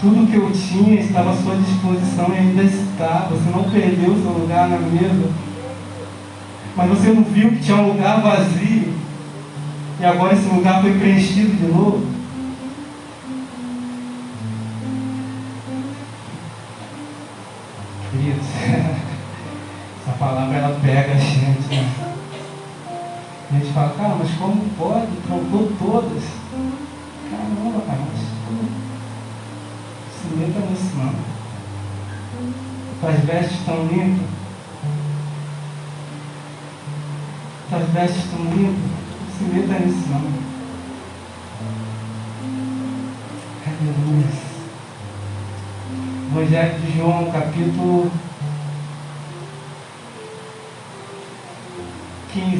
Tudo 0.00 0.30
que 0.30 0.36
eu 0.36 0.50
tinha 0.52 1.00
estava 1.00 1.30
à 1.30 1.36
sua 1.36 1.56
disposição 1.56 2.32
e 2.32 2.38
ainda 2.38 2.62
está. 2.62 3.28
Você 3.30 3.50
não 3.50 3.64
perdeu 3.64 4.14
seu 4.14 4.32
lugar 4.32 4.68
na 4.68 4.78
mesa. 4.78 5.30
Mas 6.74 6.88
você 6.88 7.08
não 7.08 7.22
viu 7.24 7.50
que 7.50 7.60
tinha 7.60 7.76
um 7.76 7.88
lugar 7.88 8.22
vazio. 8.22 8.89
E 10.00 10.04
agora 10.04 10.32
esse 10.32 10.48
lugar 10.48 10.80
foi 10.80 10.98
preenchido 10.98 11.58
de 11.58 11.66
novo. 11.66 12.06
Queridos, 18.10 18.46
essa 20.00 20.16
palavra 20.18 20.56
ela 20.56 20.80
pega 20.80 21.12
a 21.12 21.16
gente. 21.16 21.68
Né? 21.68 21.92
A 23.50 23.54
gente 23.58 23.72
fala, 23.74 23.90
cara, 23.90 24.16
mas 24.18 24.30
como 24.38 24.70
pode? 24.78 25.06
Trocou 25.26 25.70
todas. 25.78 26.24
Caramba, 27.30 27.82
cara, 27.86 27.98
mas 28.10 28.20
se 30.16 30.34
meta 30.34 30.60
nisso 30.60 30.96
não. 30.96 31.14
Tuas 33.02 33.20
vestes 33.26 33.58
estão 33.58 33.86
limpas. 33.86 34.26
Tuas 37.68 37.88
vestes 37.90 38.24
estão 38.24 38.44
limpas 38.44 38.99
se 39.40 39.44
meta 39.44 39.78
nisso 39.78 40.06
não. 40.10 40.20
Aleluia. 43.66 44.28
Evangelho 46.30 46.80
de 46.80 46.96
João, 46.96 47.32
capítulo 47.32 48.10
15. 52.34 52.50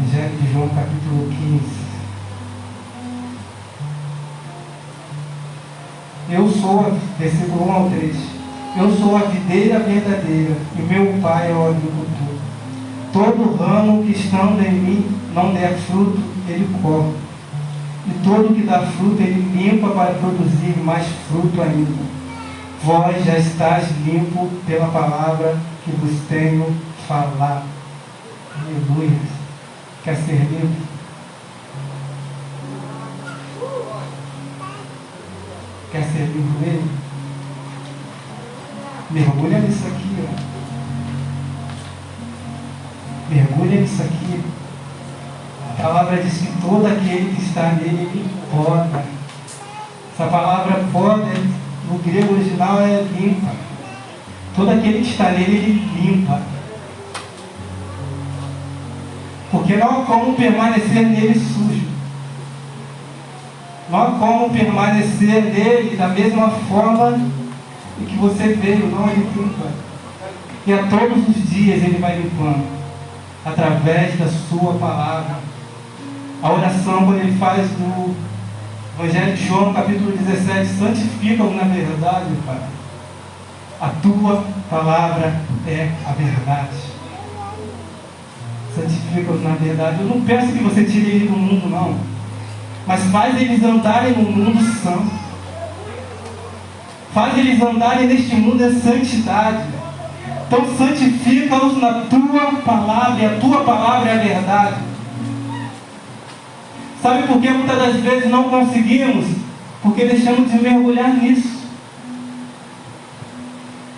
Evangelho 0.00 0.36
de 0.38 0.52
João, 0.52 0.68
capítulo 0.70 1.28
15. 1.30 1.86
Eu 6.28 6.50
sou, 6.50 6.98
versículo 7.16 7.68
1 7.68 7.72
ao 7.72 7.90
3. 7.90 8.35
Eu 8.78 8.94
sou 8.94 9.16
a 9.16 9.20
videira 9.20 9.78
verdadeira 9.78 10.54
e 10.78 10.82
meu 10.82 11.18
pai 11.22 11.50
é 11.50 11.54
o 11.54 11.68
agricultor. 11.68 12.36
Todo 13.10 13.56
ramo 13.56 14.04
que 14.04 14.12
estando 14.12 14.60
em 14.62 14.72
mim 14.72 15.18
não 15.32 15.54
der 15.54 15.78
fruto, 15.78 16.20
ele 16.46 16.68
corta. 16.82 17.16
E 18.06 18.10
todo 18.22 18.54
que 18.54 18.66
dá 18.66 18.82
fruto, 18.82 19.22
ele 19.22 19.40
limpa 19.56 19.88
para 19.88 20.12
produzir 20.12 20.76
mais 20.84 21.06
fruto 21.26 21.62
ainda. 21.62 21.90
Vós 22.84 23.24
já 23.24 23.38
estáis 23.38 23.88
limpo 24.04 24.46
pela 24.66 24.88
palavra 24.88 25.56
que 25.82 25.92
vos 25.92 26.20
tenho 26.28 26.76
falado. 27.08 27.64
Aleluia. 28.60 29.18
Quer 30.04 30.16
ser 30.16 30.32
limpo? 30.32 30.86
Quer 35.90 36.02
ser 36.02 36.26
limpo 36.26 36.60
mesmo? 36.60 37.05
Mergulha 39.10 39.60
nisso 39.60 39.86
aqui, 39.86 40.16
ó. 40.18 40.56
Mergulha 43.32 43.80
nisso 43.80 44.02
aqui. 44.02 44.40
A 45.70 45.82
palavra 45.82 46.22
diz 46.22 46.38
que 46.38 46.60
todo 46.60 46.86
aquele 46.86 47.34
que 47.34 47.42
está 47.42 47.72
nele, 47.72 48.02
ele 48.02 48.28
poda. 48.50 49.04
Essa 50.12 50.26
palavra 50.28 50.84
poda, 50.92 51.32
no 51.88 51.98
grego 51.98 52.34
original, 52.34 52.80
é 52.80 53.02
limpa. 53.02 53.52
Todo 54.56 54.70
aquele 54.70 55.02
que 55.02 55.10
está 55.10 55.30
nele, 55.30 55.56
ele 55.56 56.00
limpa. 56.00 56.40
Porque 59.52 59.76
não 59.76 60.02
há 60.02 60.04
como 60.04 60.34
permanecer 60.34 61.06
nele 61.06 61.34
sujo. 61.38 61.86
Não 63.88 64.02
há 64.02 64.10
como 64.18 64.50
permanecer 64.50 65.44
nele 65.44 65.96
da 65.96 66.08
mesma 66.08 66.50
forma 66.50 67.35
e 68.00 68.04
que 68.04 68.16
você 68.16 68.48
veio, 68.54 68.90
não 68.90 69.08
ele 69.08 69.28
limpa. 69.34 69.68
E 70.66 70.72
a 70.72 70.86
todos 70.88 71.28
os 71.28 71.48
dias 71.48 71.82
ele 71.82 71.98
vai 71.98 72.18
limpando, 72.18 72.66
através 73.44 74.18
da 74.18 74.26
sua 74.26 74.74
palavra. 74.74 75.36
A 76.42 76.52
oração, 76.52 77.06
quando 77.06 77.20
ele 77.20 77.38
faz 77.38 77.66
no 77.78 78.14
Evangelho 78.98 79.36
de 79.36 79.46
João, 79.46 79.72
capítulo 79.72 80.16
17, 80.16 80.66
santifica-o 80.78 81.54
na 81.54 81.64
verdade, 81.64 82.34
Pai. 82.44 82.60
A 83.80 83.88
tua 84.02 84.44
palavra 84.70 85.40
é 85.66 85.90
a 86.06 86.12
verdade. 86.12 86.76
Santifica-os 88.74 89.42
na 89.42 89.50
verdade. 89.50 90.00
Eu 90.00 90.06
não 90.06 90.20
peço 90.22 90.52
que 90.52 90.64
você 90.64 90.84
tire 90.84 91.10
ele 91.10 91.28
do 91.28 91.36
mundo, 91.36 91.68
não. 91.68 91.96
mas 92.86 93.04
faz 93.04 93.40
eles 93.40 93.62
andarem 93.62 94.12
no 94.12 94.30
mundo 94.30 94.62
santo. 94.82 95.25
Faz 97.16 97.38
eles 97.38 97.62
andarem 97.62 98.08
neste 98.08 98.34
mundo 98.34 98.62
em 98.62 98.78
santidade. 98.78 99.64
Então 100.46 100.76
santifica-os 100.76 101.80
na 101.80 102.02
tua 102.10 102.60
palavra, 102.62 103.22
e 103.22 103.24
a 103.24 103.40
tua 103.40 103.64
palavra 103.64 104.10
é 104.10 104.14
a 104.16 104.22
verdade. 104.22 104.74
Sabe 107.00 107.26
por 107.26 107.40
que 107.40 107.48
muitas 107.48 107.78
das 107.78 107.96
vezes 108.02 108.30
não 108.30 108.50
conseguimos? 108.50 109.24
Porque 109.82 110.04
deixamos 110.04 110.52
de 110.52 110.58
mergulhar 110.58 111.08
nisso. 111.14 111.56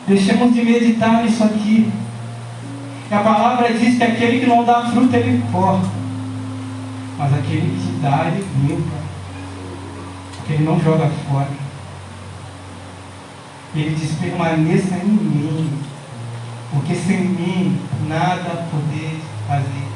Deixamos 0.06 0.54
de 0.54 0.64
meditar 0.64 1.24
nisso 1.24 1.42
aqui. 1.42 1.90
E 3.10 3.14
a 3.14 3.18
palavra 3.18 3.72
diz 3.72 3.98
que 3.98 4.04
aquele 4.04 4.38
que 4.38 4.46
não 4.46 4.62
dá 4.62 4.86
fruto, 4.92 5.16
ele 5.16 5.42
corta. 5.50 5.88
Mas 7.18 7.34
aquele 7.34 7.80
que 7.82 7.98
dá, 8.00 8.26
ele 8.28 8.46
limpa. 8.62 8.96
Porque 10.36 10.52
ele 10.52 10.62
não 10.62 10.78
joga 10.78 11.10
fora. 11.28 11.67
Ele 13.74 13.94
diz, 13.94 14.12
permaneça 14.18 14.96
em 14.96 15.08
mim. 15.08 15.70
Porque 16.72 16.94
sem 16.94 17.20
mim 17.20 17.80
nada 18.08 18.66
poder 18.70 19.20
fazer. 19.46 19.88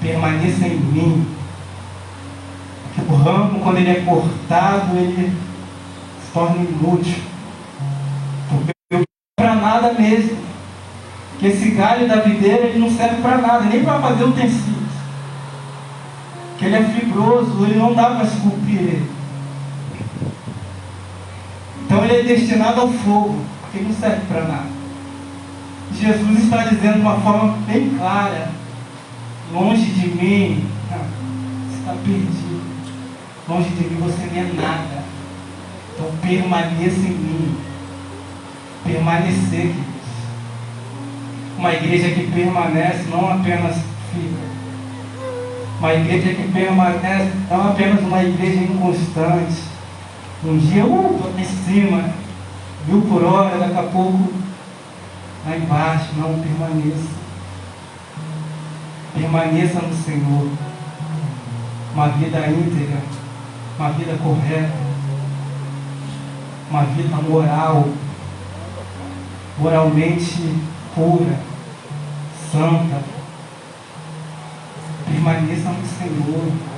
Permaneça 0.00 0.66
em 0.66 0.76
mim. 0.78 1.26
Porque 2.94 3.12
o 3.12 3.16
ramo, 3.16 3.60
quando 3.60 3.78
ele 3.78 3.90
é 3.90 4.00
cortado, 4.02 4.96
ele 4.96 5.32
se 6.24 6.32
torna 6.32 6.56
inútil. 6.56 7.22
Porque 8.48 8.72
não 8.92 9.02
para 9.36 9.54
nada 9.54 9.92
mesmo. 9.92 10.38
Que 11.38 11.46
esse 11.46 11.70
galho 11.70 12.08
da 12.08 12.16
videira 12.16 12.64
ele 12.64 12.80
não 12.80 12.90
serve 12.90 13.22
para 13.22 13.38
nada, 13.38 13.64
nem 13.64 13.84
para 13.84 14.00
fazer 14.00 14.24
utensílios. 14.24 14.88
Que 16.58 16.64
ele 16.64 16.76
é 16.76 16.82
fibroso, 16.82 17.64
ele 17.64 17.78
não 17.78 17.94
dá 17.94 18.06
para 18.10 18.24
esculpir 18.24 18.80
ele. 18.80 19.17
Então 21.88 22.04
ele 22.04 22.16
é 22.16 22.22
destinado 22.22 22.82
ao 22.82 22.92
fogo, 22.92 23.42
porque 23.62 23.78
não 23.82 23.94
serve 23.94 24.20
para 24.28 24.42
nada. 24.42 24.66
Jesus 25.98 26.44
está 26.44 26.64
dizendo 26.64 26.96
de 26.96 27.00
uma 27.00 27.18
forma 27.20 27.56
bem 27.66 27.96
clara: 27.96 28.50
longe 29.50 29.86
de 29.86 30.08
mim, 30.08 30.66
você 30.86 31.78
está 31.78 31.92
perdido. 31.92 32.60
Longe 33.48 33.70
de 33.70 33.84
mim 33.84 34.00
você 34.02 34.26
não 34.26 34.38
é 34.38 34.52
nada. 34.52 35.02
Então 35.94 36.10
permaneça 36.20 37.00
em 37.00 37.14
mim. 37.14 37.56
Permanecer, 38.84 39.48
queridos. 39.50 40.08
Uma 41.56 41.72
igreja 41.72 42.10
que 42.10 42.30
permanece 42.30 43.04
não 43.10 43.32
apenas 43.32 43.76
fica. 44.12 44.48
Uma 45.78 45.94
igreja 45.94 46.34
que 46.34 46.52
permanece 46.52 47.30
não 47.50 47.70
apenas 47.70 48.00
uma 48.00 48.22
igreja 48.22 48.60
inconstante. 48.60 49.67
Um 50.44 50.56
dia, 50.56 50.86
uh, 50.86 51.14
estou 51.14 51.30
aqui 51.30 51.40
em 51.40 51.44
cima, 51.44 52.14
mil 52.86 53.02
por 53.02 53.24
hora, 53.24 53.58
daqui 53.58 53.76
a 53.76 53.82
pouco 53.82 54.32
lá 55.44 55.56
embaixo. 55.56 56.10
Não, 56.16 56.38
permaneça. 56.40 57.18
Permaneça 59.14 59.80
no 59.80 59.94
Senhor. 59.94 60.48
Uma 61.92 62.08
vida 62.10 62.46
íntegra, 62.46 63.00
uma 63.76 63.90
vida 63.90 64.16
correta, 64.22 64.76
uma 66.70 66.84
vida 66.84 67.16
moral, 67.16 67.88
moralmente 69.58 70.54
pura, 70.94 71.40
santa. 72.52 73.02
Permaneça 75.04 75.70
no 75.70 75.84
Senhor. 75.84 76.77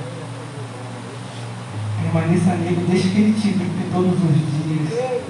Permaneça 2.11 2.55
nele, 2.55 2.85
deixe 2.89 3.07
que 3.07 3.21
ele 3.21 3.33
te 3.39 3.47
limpe 3.51 3.85
todos 3.89 4.11
os 4.11 4.35
dias. 4.67 5.21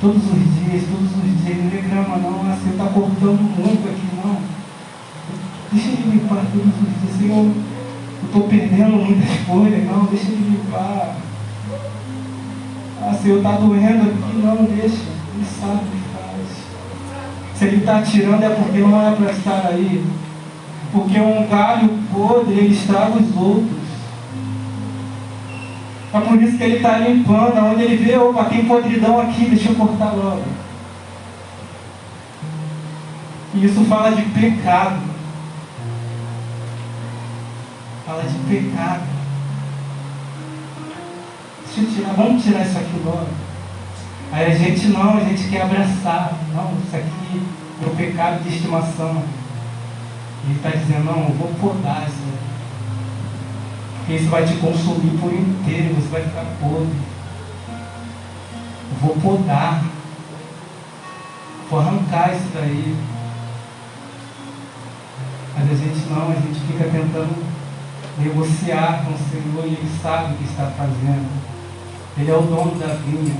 Todos 0.00 0.22
os 0.22 0.54
dias, 0.54 0.84
todos 0.88 1.10
os 1.10 1.44
dias. 1.44 1.58
Não 1.58 1.70
reclama 1.70 2.16
não, 2.18 2.44
você 2.44 2.70
está 2.70 2.84
cortando 2.84 3.42
muito 3.58 3.88
aqui, 3.88 4.08
não. 4.22 4.38
Deixa 5.72 5.88
ele 5.88 6.12
limpar 6.12 6.44
todos 6.52 6.68
os 6.68 7.00
dias. 7.02 7.18
Senhor, 7.18 7.44
eu 7.44 8.26
estou 8.26 8.42
perdendo 8.42 9.04
muitas 9.04 9.30
folhas, 9.46 9.84
não, 9.84 10.04
deixa 10.04 10.30
ele 10.30 10.58
limpar. 10.58 11.16
Ah, 13.02 13.14
Senhor, 13.20 13.38
está 13.38 13.52
doendo 13.52 14.08
aqui, 14.08 14.36
não, 14.36 14.64
deixa. 14.64 15.18
Ele 15.34 15.46
sabe 15.60 15.74
o 15.74 15.90
que 15.90 15.98
faz. 16.14 17.56
Se 17.56 17.64
ele 17.64 17.76
está 17.78 18.02
tirando 18.02 18.44
é 18.44 18.50
porque 18.50 18.78
não 18.78 19.08
é 19.08 19.10
para 19.16 19.32
estar 19.32 19.66
aí. 19.66 20.04
Porque 20.92 21.18
um 21.18 21.48
galho 21.48 21.90
podre, 22.12 22.54
ele 22.54 22.74
estraga 22.74 23.16
os 23.16 23.36
outros. 23.36 23.77
É 26.12 26.20
por 26.20 26.42
isso 26.42 26.56
que 26.56 26.64
ele 26.64 26.76
está 26.76 26.98
limpando, 26.98 27.58
onde 27.66 27.82
ele 27.82 27.96
vê, 27.96 28.16
opa, 28.16 28.44
tem 28.44 28.64
podridão 28.64 29.20
aqui, 29.20 29.44
deixa 29.44 29.68
eu 29.68 29.74
cortar 29.74 30.12
logo. 30.12 30.42
E 33.54 33.64
isso 33.64 33.84
fala 33.84 34.12
de 34.12 34.22
pecado. 34.22 35.00
Fala 38.06 38.22
de 38.22 38.38
pecado. 38.38 39.02
Deixa 41.66 41.80
eu 41.80 41.94
tirar, 41.94 42.12
vamos 42.14 42.42
tirar 42.42 42.62
isso 42.62 42.78
aqui 42.78 43.02
logo. 43.04 43.28
Aí 44.32 44.46
a 44.46 44.54
gente 44.54 44.88
não, 44.88 45.16
a 45.16 45.20
gente 45.20 45.48
quer 45.48 45.62
abraçar. 45.62 46.32
Não, 46.54 46.72
isso 46.84 46.96
aqui 46.96 47.42
é 47.82 47.86
o 47.86 47.96
pecado 47.96 48.42
de 48.42 48.48
estimação. 48.48 49.22
Ele 50.44 50.56
está 50.56 50.70
dizendo, 50.70 51.04
não, 51.04 51.28
eu 51.28 51.34
vou 51.34 51.48
podar 51.60 52.06
isso 52.08 52.22
aqui. 52.22 52.47
Porque 54.08 54.22
isso 54.22 54.30
vai 54.30 54.42
te 54.42 54.54
consumir 54.54 55.18
por 55.20 55.30
inteiro, 55.30 55.94
você 55.96 56.08
vai 56.08 56.22
ficar 56.22 56.46
podre. 56.58 56.88
Vou 59.02 59.14
podar. 59.16 59.84
Vou 61.68 61.78
arrancar 61.78 62.34
isso 62.34 62.48
daí. 62.54 62.96
Mas 65.54 65.70
a 65.70 65.74
gente 65.74 66.08
não, 66.08 66.30
a 66.30 66.34
gente 66.36 66.58
fica 66.58 66.84
tentando 66.84 67.44
negociar 68.16 69.04
com 69.04 69.12
o 69.12 69.18
Senhor 69.18 69.66
e 69.66 69.74
Ele 69.74 69.98
sabe 70.02 70.32
o 70.32 70.36
que 70.38 70.44
está 70.44 70.70
fazendo. 70.70 71.28
Ele 72.16 72.30
é 72.30 72.34
o 72.34 72.40
dono 72.40 72.78
da 72.78 72.94
vinha. 72.94 73.36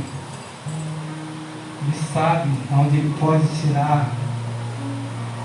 Ele 1.82 1.96
sabe 2.12 2.50
aonde 2.70 2.98
Ele 2.98 3.14
pode 3.18 3.44
tirar. 3.62 4.10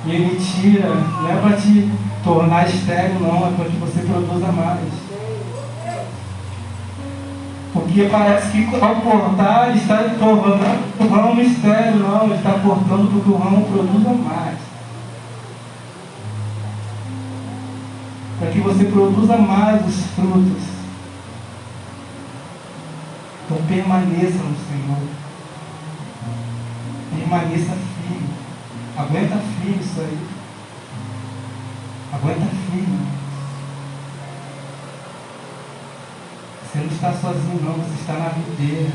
E 0.05 0.11
Ele 0.11 0.37
tira, 0.37 0.89
não 0.89 1.31
é 1.31 1.39
para 1.39 1.55
te 1.55 1.89
tornar 2.25 2.67
estéreo, 2.67 3.21
não, 3.21 3.47
é 3.47 3.51
para 3.51 3.65
que 3.69 3.77
você 3.77 4.01
produza 4.01 4.51
mais. 4.51 5.02
Porque 7.73 8.03
parece 8.03 8.51
que 8.51 8.75
ao 8.75 9.69
ele 9.69 9.79
está 9.79 9.97
tornando 10.19 10.63
o 10.99 11.07
ramo 11.07 11.41
estéreo, 11.41 11.99
não, 11.99 12.35
está 12.35 12.51
cortando 12.59 13.11
para 13.11 13.21
que 13.21 13.29
o 13.29 13.37
ramo 13.37 13.65
produza 13.65 14.09
mais. 14.09 14.59
Para 18.39 18.51
que 18.51 18.59
você 18.59 18.83
produza 18.85 19.37
mais 19.37 19.87
os 19.87 20.05
frutos. 20.15 20.63
Então 23.45 23.57
permaneça 23.67 24.37
no 24.37 24.55
Senhor. 24.55 25.07
Permaneça 27.17 27.73
firme. 27.73 28.29
Aguenta 28.95 29.37
firme 29.37 29.79
isso 29.81 29.99
aí. 29.99 30.19
Aguenta 32.13 32.45
firme. 32.69 33.22
Você 36.73 36.79
não 36.79 36.87
está 36.87 37.13
sozinho 37.13 37.61
não, 37.63 37.73
você 37.73 38.01
está 38.01 38.13
na 38.13 38.29
videira. 38.29 38.89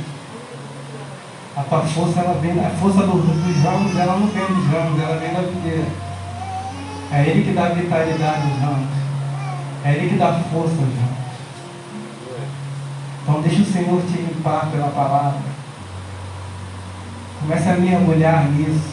A 1.56 1.62
tua 1.62 1.82
força, 1.82 2.18
ela 2.18 2.40
vem, 2.40 2.58
a 2.58 2.70
força 2.70 3.02
do, 3.02 3.22
dos 3.22 3.56
ramos, 3.62 3.96
ela 3.96 4.18
não 4.18 4.26
vem 4.26 4.46
dos 4.46 4.66
ramos, 4.66 5.00
ela 5.00 5.16
vem 5.18 5.32
da 5.32 5.42
videira. 5.42 5.86
É 7.12 7.22
Ele 7.22 7.44
que 7.44 7.52
dá 7.52 7.68
vitalidade 7.68 8.42
aos 8.50 8.60
ramos. 8.60 8.88
É 9.84 9.92
Ele 9.92 10.08
que 10.08 10.16
dá 10.16 10.32
força 10.52 10.74
aos 10.74 10.80
ramos. 10.80 11.18
Então 13.22 13.42
deixa 13.42 13.62
o 13.62 13.72
Senhor 13.72 14.02
te 14.02 14.22
limpar 14.22 14.66
pela 14.72 14.88
palavra. 14.88 15.38
Comece 17.40 17.68
a 17.68 17.76
mergulhar 17.76 18.50
nisso. 18.50 18.88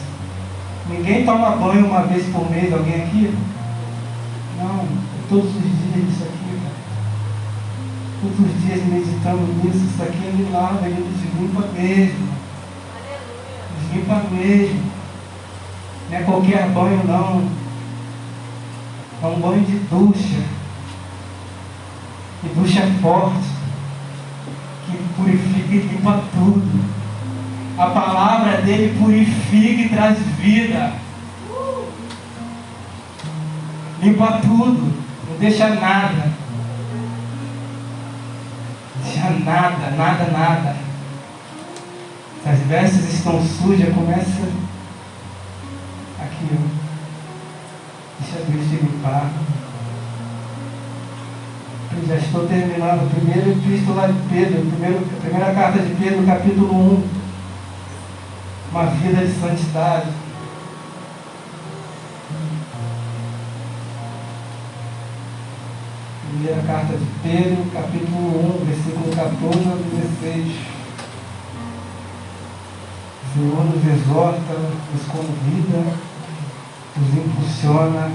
Ninguém 0.88 1.24
toma 1.24 1.56
banho 1.56 1.86
uma 1.86 2.02
vez 2.02 2.24
por 2.28 2.48
mês, 2.48 2.72
alguém 2.72 3.02
aqui? 3.02 3.36
Não, 4.58 4.86
todos 5.28 5.56
os 5.56 5.62
dias 5.62 6.08
isso 6.08 6.22
aqui 6.22 6.35
todos 8.20 8.38
os 8.38 8.62
dias 8.62 8.84
meditando 8.86 9.46
nisso, 9.62 9.84
isso 9.84 10.02
aqui 10.02 10.24
ele 10.24 10.50
lava, 10.50 10.86
ele 10.86 11.06
deslimpa 11.12 11.66
mesmo. 11.72 12.28
Deslimpa 13.80 14.22
mesmo. 14.30 14.82
Não 16.10 16.18
é 16.18 16.22
qualquer 16.22 16.68
banho 16.70 17.02
não. 17.04 17.48
É 19.22 19.26
um 19.26 19.40
banho 19.40 19.64
de 19.64 19.78
ducha. 19.90 20.42
E 22.44 22.48
ducha 22.54 22.80
é 22.80 22.90
forte. 23.00 23.48
Que 24.86 24.96
purifica 25.16 25.74
e 25.74 25.78
limpa 25.78 26.22
tudo. 26.32 26.96
A 27.78 27.86
palavra 27.86 28.62
dele 28.62 28.98
purifica 28.98 29.82
e 29.82 29.88
traz 29.88 30.18
vida. 30.38 30.92
Limpa 34.00 34.40
tudo. 34.42 35.04
Não 35.28 35.38
deixa 35.38 35.68
nada. 35.68 36.45
Suja 39.06 39.30
nada, 39.44 39.90
nada, 39.96 40.24
nada. 40.30 40.76
Se 42.42 42.48
as 42.48 42.58
vestes 42.60 43.14
estão 43.14 43.40
sujas, 43.42 43.94
começa 43.94 44.42
aqui, 46.20 46.48
ó. 46.52 46.86
Deixa 48.20 48.38
Deus 48.48 48.68
te 48.68 48.76
limpar. 48.76 49.30
Eu 51.96 52.06
já 52.06 52.16
estou 52.16 52.46
terminando. 52.46 53.10
Primeiro 53.10 53.52
epístola 53.52 54.12
de 54.12 54.18
Pedro, 54.28 54.70
primeiro, 54.70 55.06
primeira 55.20 55.54
carta 55.54 55.78
de 55.78 55.94
Pedro, 55.94 56.26
capítulo 56.26 56.74
1. 56.74 57.08
Uma 58.70 58.86
vida 58.86 59.24
de 59.24 59.32
santidade. 59.40 60.08
Primeira 66.36 66.62
carta 66.64 66.92
de 66.92 67.06
Pedro, 67.22 67.64
capítulo 67.72 68.60
1, 68.60 68.66
versículo 68.66 69.10
14 69.16 69.68
a 69.68 69.76
16. 70.20 70.52
O 73.22 73.32
Senhor 73.32 73.64
nos 73.64 73.86
exorta, 73.86 74.54
nos 74.92 75.02
convida, 75.06 75.96
nos 76.94 77.24
impulsiona 77.24 78.10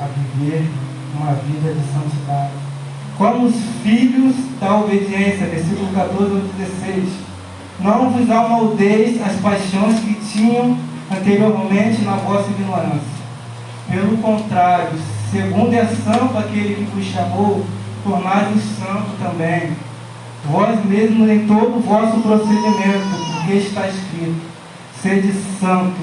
a 0.00 0.06
viver 0.06 0.68
uma 1.14 1.32
vida 1.34 1.74
de 1.74 1.80
santidade. 1.92 2.54
Como 3.16 3.46
os 3.46 3.54
filhos 3.84 4.34
da 4.58 4.76
obediência, 4.76 5.46
versículo 5.46 5.92
14 5.94 6.34
a 6.34 6.64
16. 6.64 7.08
Não 7.78 8.10
vos 8.10 8.28
amoldeis 8.28 9.22
as 9.22 9.36
paixões 9.36 10.00
que 10.00 10.14
tinham 10.14 10.76
anteriormente 11.08 12.02
na 12.02 12.16
vossa 12.16 12.50
ignorância. 12.50 13.18
Pelo 13.88 14.16
contrário, 14.18 14.98
segundo 15.30 15.74
é 15.74 15.86
santo 15.86 16.38
aquele 16.38 16.74
que 16.74 16.90
vos 16.94 17.04
chamou, 17.04 17.64
tornai-vos 18.04 18.62
santo 18.62 19.10
também. 19.22 19.76
Vós 20.44 20.84
mesmos 20.84 21.28
em 21.28 21.46
todo 21.46 21.76
o 21.76 21.80
vosso 21.80 22.20
procedimento, 22.20 23.08
porque 23.34 23.54
está 23.54 23.88
escrito: 23.88 24.40
sede 25.02 25.32
santo, 25.60 26.00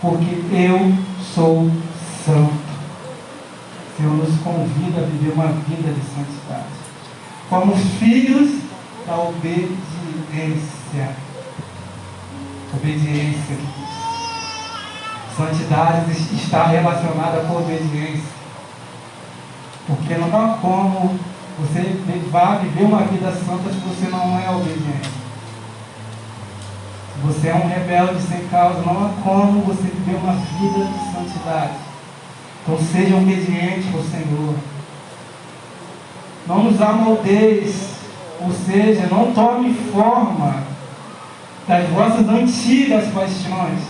porque 0.00 0.40
eu 0.52 0.94
sou 1.34 1.70
santo. 2.24 2.66
O 3.92 3.96
Senhor 3.96 4.16
nos 4.16 4.40
convida 4.40 5.00
a 5.00 5.04
viver 5.04 5.32
uma 5.32 5.46
vida 5.46 5.92
de 5.92 6.00
santidade. 6.00 6.76
Como 7.48 7.76
filhos 7.76 8.60
da 9.06 9.16
obediência. 9.16 9.66
Obediência. 12.74 13.56
Santidade 15.36 16.12
está 16.34 16.66
relacionada 16.66 17.40
com 17.40 17.56
obediência. 17.58 18.35
Porque 19.86 20.14
não 20.14 20.28
há 20.28 20.56
como 20.58 21.18
você 21.58 21.80
vá 22.30 22.56
viver 22.56 22.84
uma 22.84 23.04
vida 23.04 23.32
santa 23.32 23.72
se 23.72 23.78
você 23.80 24.08
não 24.10 24.38
é 24.38 24.50
obediente. 24.50 25.10
Você 27.24 27.48
é 27.48 27.54
um 27.54 27.66
rebelde 27.66 28.20
sem 28.22 28.46
causa, 28.48 28.82
não 28.82 29.06
há 29.06 29.10
como 29.22 29.62
você 29.62 29.84
viver 29.84 30.16
uma 30.16 30.34
vida 30.34 30.84
de 30.84 31.12
santidade. 31.14 31.72
Então 32.62 32.78
seja 32.78 33.16
obediente 33.16 33.88
ao 33.94 34.02
Senhor. 34.02 34.54
Não 36.46 36.64
nos 36.64 36.80
amoldeis, 36.80 37.96
ou 38.40 38.52
seja, 38.52 39.06
não 39.10 39.32
tome 39.32 39.72
forma 39.92 40.62
das 41.66 41.88
vossas 41.88 42.28
antigas 42.28 43.06
paixões. 43.12 43.80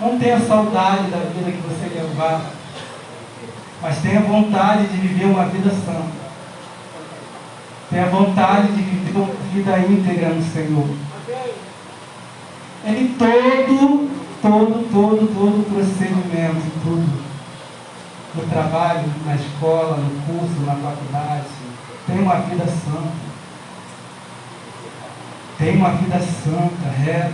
Não 0.00 0.18
tenha 0.18 0.40
saudade 0.40 1.10
da 1.10 1.18
vida 1.18 1.50
que 1.50 1.62
você 1.62 1.94
levar 1.94 2.42
mas 3.82 3.98
tenha 3.98 4.20
vontade 4.20 4.86
de 4.88 4.96
viver 4.96 5.24
uma 5.24 5.46
vida 5.46 5.70
santa. 5.70 6.20
Tenha 7.88 8.06
vontade 8.06 8.68
de 8.68 8.82
viver 8.82 9.18
uma 9.18 9.34
vida 9.52 9.78
íntegra 9.78 10.28
no 10.28 10.42
Senhor. 10.42 10.88
Ele 12.84 13.14
todo, 13.18 14.10
todo, 14.42 14.90
todo, 14.90 15.34
todo 15.34 15.60
o 15.60 15.64
procedimento, 15.64 16.62
tudo. 16.82 17.30
No 18.34 18.42
trabalho, 18.46 19.10
na 19.26 19.34
escola, 19.34 19.96
no 19.96 20.10
curso, 20.22 20.60
na 20.64 20.74
faculdade. 20.74 21.46
Tem 22.06 22.20
uma 22.20 22.36
vida 22.36 22.64
santa. 22.66 23.30
Tem 25.58 25.76
uma 25.76 25.90
vida 25.90 26.20
santa, 26.20 26.88
reta. 27.02 27.32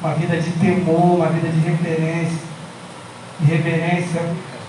Uma 0.00 0.14
vida 0.14 0.40
de 0.40 0.50
temor, 0.52 1.16
uma 1.16 1.28
vida 1.28 1.48
de 1.48 1.60
reverência. 1.60 2.42
Reverência 3.44 4.22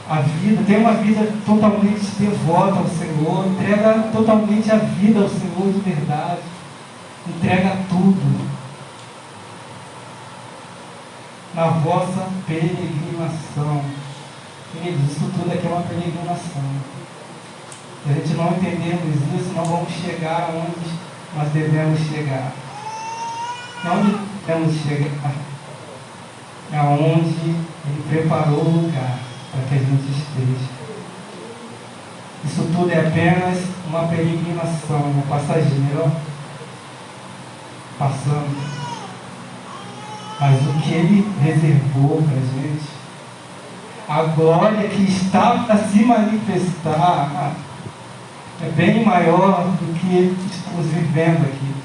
a 0.08 0.22
vida, 0.22 0.64
tem 0.68 0.78
uma 0.78 0.94
vida 0.94 1.34
totalmente 1.46 2.06
devota 2.20 2.80
ao 2.80 2.88
Senhor, 2.88 3.48
entrega 3.48 4.10
totalmente 4.14 4.72
a 4.72 4.76
vida 4.76 5.22
ao 5.22 5.30
Senhor 5.30 5.74
de 5.74 5.80
verdade, 5.80 6.42
entrega 7.28 7.78
tudo 7.90 8.50
na 11.56 11.66
vossa 11.66 12.28
peregrinação. 12.46 13.82
Queridos, 14.72 15.12
isso 15.12 15.32
tudo 15.34 15.52
aqui 15.52 15.66
é 15.66 15.70
uma 15.70 15.82
peregrinação. 15.82 16.62
Se 18.04 18.12
a 18.12 18.14
gente 18.14 18.34
não 18.36 18.52
entendemos 18.52 19.16
isso, 19.34 19.54
não 19.56 19.66
vamos 19.66 19.92
chegar 19.92 20.52
onde 20.54 20.88
nós 21.36 21.52
devemos 21.52 22.00
chegar. 22.02 22.52
Onde 23.88 24.18
devemos 24.46 24.76
chegar, 24.82 25.32
é 26.72 26.80
onde 26.82 27.40
Ele 27.40 28.04
preparou 28.10 28.66
o 28.66 28.82
lugar 28.82 29.25
para 29.56 29.64
que 29.70 29.76
a 29.76 29.78
gente 29.78 30.12
esteja. 30.12 30.76
Isso 32.44 32.62
tudo 32.76 32.92
é 32.92 33.00
apenas 33.00 33.64
uma 33.88 34.08
peregrinação, 34.08 35.02
uma 35.02 35.24
passageira, 35.24 36.12
passando. 37.98 38.76
Mas 40.40 40.62
o 40.62 40.74
que 40.82 40.94
ele 40.94 41.34
reservou 41.42 42.22
para 42.22 42.38
a 42.38 42.42
gente, 42.42 42.86
a 44.08 44.24
glória 44.36 44.90
que 44.90 45.04
está 45.04 45.64
para 45.64 45.78
se 45.78 46.04
manifestar, 46.04 47.54
é 48.62 48.70
bem 48.70 49.04
maior 49.04 49.64
do 49.64 50.00
que 50.00 50.38
estamos 50.52 50.86
vivendo 50.88 51.46
aqui. 51.46 51.76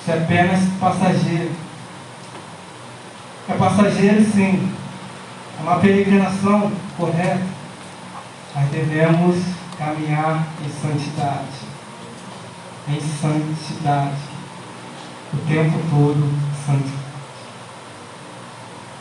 Isso 0.00 0.10
é 0.10 0.14
apenas 0.14 0.60
passageiro. 0.80 1.52
É 3.48 3.52
passageiro, 3.54 4.24
sim, 4.24 4.72
uma 5.60 5.78
peregrinação 5.78 6.72
correta, 6.96 7.42
mas 8.54 8.70
devemos 8.70 9.36
caminhar 9.78 10.46
em 10.64 10.68
santidade. 10.68 11.74
Em 12.88 13.00
santidade. 13.00 14.34
O 15.32 15.36
tempo 15.48 15.78
todo 15.90 16.32
santidade. 16.64 17.04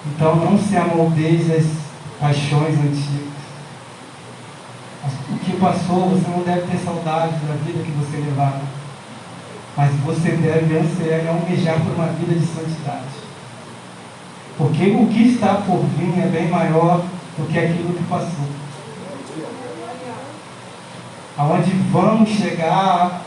Então 0.06 0.36
não 0.36 0.58
se 0.58 0.76
amoldeis 0.76 1.50
as 1.50 1.66
paixões 2.20 2.78
antigas. 2.78 3.34
O 5.30 5.38
que 5.40 5.58
passou, 5.58 6.10
você 6.10 6.30
não 6.30 6.44
deve 6.44 6.68
ter 6.68 6.78
saudade 6.78 7.34
da 7.46 7.54
vida 7.56 7.84
que 7.84 7.92
você 7.92 8.18
levava. 8.18 8.62
Mas 9.76 9.92
você 10.02 10.32
deve 10.32 10.78
ansiar 10.78 11.24
e 11.24 11.28
almejar 11.28 11.80
por 11.80 11.94
uma 11.94 12.08
vida 12.08 12.36
de 12.36 12.46
santidade. 12.46 13.23
Porque 14.58 14.92
o 14.92 15.08
que 15.08 15.30
está 15.30 15.56
por 15.66 15.84
vir 15.98 16.22
é 16.22 16.28
bem 16.28 16.48
maior 16.48 17.04
do 17.38 17.48
que 17.48 17.58
aquilo 17.58 17.94
que 17.94 18.04
passou. 18.04 18.48
Aonde 21.36 21.72
vamos 21.92 22.30
chegar, 22.30 23.24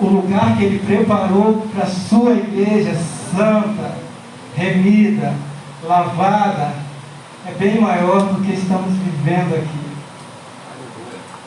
o 0.00 0.06
lugar 0.06 0.56
que 0.56 0.64
Ele 0.64 0.78
preparou 0.78 1.66
para 1.74 1.84
a 1.84 1.90
sua 1.90 2.32
igreja 2.32 2.96
santa, 3.34 3.96
remida, 4.56 5.34
lavada, 5.82 6.72
é 7.46 7.52
bem 7.58 7.80
maior 7.80 8.32
do 8.32 8.44
que 8.44 8.52
estamos 8.52 8.94
vivendo 8.94 9.56
aqui. 9.56 9.90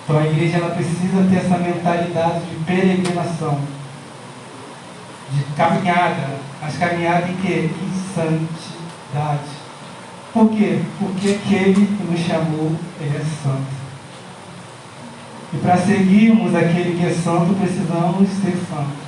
Então 0.03 0.19
a 0.19 0.25
igreja 0.25 0.57
ela 0.57 0.75
precisa 0.75 1.25
ter 1.29 1.37
essa 1.37 1.57
mentalidade 1.57 2.41
de 2.41 2.55
peregrinação, 2.65 3.57
de 5.31 5.43
caminhada, 5.55 6.39
mas 6.61 6.77
caminhada 6.77 7.29
em 7.29 7.35
que? 7.37 7.71
Em 7.71 8.13
santidade 8.13 8.72
santidade. 9.13 9.63
Por 10.33 10.49
quê? 10.49 10.81
Porque 10.97 11.29
aquele 11.29 11.85
que 11.85 12.03
nos 12.03 12.19
chamou, 12.19 12.71
ele 12.99 13.15
é 13.15 13.19
santo. 13.19 13.83
E 15.53 15.57
para 15.57 15.77
seguirmos 15.77 16.55
aquele 16.55 16.97
que 16.97 17.05
é 17.05 17.13
santo, 17.13 17.53
precisamos 17.53 18.27
ser 18.29 18.57
santos. 18.67 19.03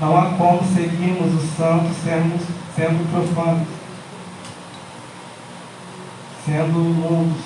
Não 0.00 0.16
há 0.16 0.30
como 0.30 0.60
seguirmos 0.74 1.34
o 1.34 1.56
santo 1.56 1.94
sendo, 2.04 2.38
sendo 2.74 3.10
profanos, 3.12 3.68
sendo 6.44 6.80
imundos. 6.80 7.44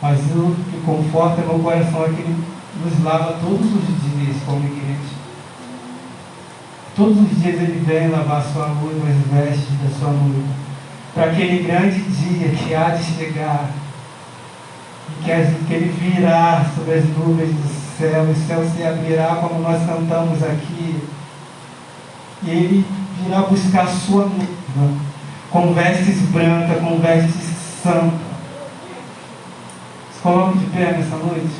Mas 0.00 0.20
o 0.20 0.54
que 0.70 0.80
conforta 0.86 1.42
meu 1.42 1.58
coração 1.58 2.04
é 2.04 2.08
que 2.08 2.20
ele 2.20 2.44
nos 2.84 3.02
lava 3.02 3.32
todos 3.40 3.66
os 3.66 3.86
dias 3.86 4.36
como 4.46 4.64
igreja. 4.64 5.18
Todos 6.98 7.16
os 7.16 7.40
dias 7.40 7.54
ele 7.54 7.80
vem 7.86 8.08
lavar 8.08 8.42
sua 8.42 8.66
noiva, 8.70 9.06
as 9.06 9.32
vestes 9.32 9.68
da 9.80 9.98
sua 10.00 10.10
noiva. 10.10 10.48
Para 11.14 11.26
aquele 11.30 11.62
grande 11.62 12.00
dia 12.00 12.48
que 12.48 12.74
há 12.74 12.88
de 12.88 13.04
chegar, 13.04 13.70
E 15.08 15.22
que, 15.22 15.64
que 15.64 15.74
Ele 15.74 15.92
virá 15.92 16.66
sobre 16.74 16.94
as 16.94 17.04
nuvens 17.10 17.54
do 17.54 17.96
céu, 17.96 18.26
e 18.26 18.32
o 18.32 18.34
céu 18.34 18.68
se 18.68 18.82
abrirá 18.82 19.36
como 19.36 19.60
nós 19.60 19.86
cantamos 19.86 20.42
aqui. 20.42 21.00
E 22.42 22.50
Ele 22.50 22.84
virá 23.22 23.42
buscar 23.42 23.86
sua 23.86 24.26
noiva, 24.26 24.98
com 25.52 25.72
vestes 25.72 26.20
brancas, 26.30 26.80
com 26.80 26.98
vestes 26.98 27.54
santas. 27.80 28.18
Coloque 30.20 30.58
de 30.58 30.66
pé 30.66 30.96
nessa 30.98 31.16
noite. 31.16 31.54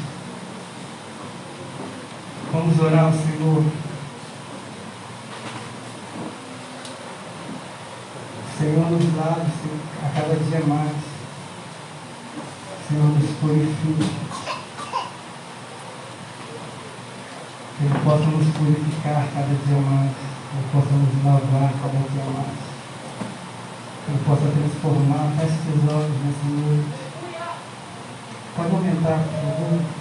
Vamos 2.53 2.81
orar 2.81 3.05
ao 3.05 3.13
Senhor. 3.13 3.88
Senhor 8.59 8.91
nos 8.91 9.05
Senhor, 9.05 9.47
a 10.03 10.09
cada 10.09 10.35
dia 10.35 10.61
mais. 10.67 10.97
Senhor 12.89 13.05
nos 13.05 13.31
purifique. 13.39 14.11
Que 17.79 17.85
Ele 17.85 17.99
possa 18.03 18.25
nos 18.25 18.57
purificar 18.57 19.29
cada 19.33 19.55
dia 19.55 19.81
mais. 19.81 20.11
Que 20.11 20.57
Ele 20.57 20.69
possa 20.73 20.91
nos 20.91 21.25
lavar 21.25 21.73
cada 21.81 21.99
dia 22.11 22.25
mais. 22.35 22.59
Que 24.05 24.11
Ele 24.11 24.25
possa 24.27 24.51
transformar. 24.51 25.31
Seus 25.39 25.95
olhos 25.95 26.19
nessa 26.25 26.49
noite. 26.51 26.99
Pode 28.57 28.75
aumentar, 28.75 29.19
por 29.23 29.41
favor. 29.41 29.98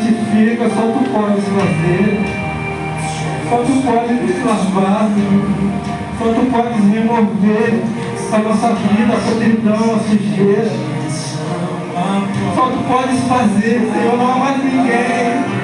Santifica, 0.00 0.68
só 0.70 0.82
tu 0.92 1.04
podes 1.10 1.44
fazer. 1.44 2.20
Só 3.48 3.56
tu 3.58 3.72
podes 3.82 4.20
nos 4.20 4.44
lavar. 4.44 5.10
Só 6.18 6.24
tu 6.24 6.42
podes 6.50 6.84
remover 6.92 7.82
a 8.32 8.38
nossa 8.38 8.68
vida, 8.74 9.14
a 9.14 9.18
podridão, 9.18 9.94
a 9.94 9.98
sujeira. 9.98 10.70
Só 12.54 12.66
tu 12.66 12.78
podes 12.88 13.20
fazer, 13.28 13.90
Senhor, 13.92 14.16
não 14.16 14.32
há 14.32 14.36
mais 14.36 14.64
ninguém. 14.64 15.60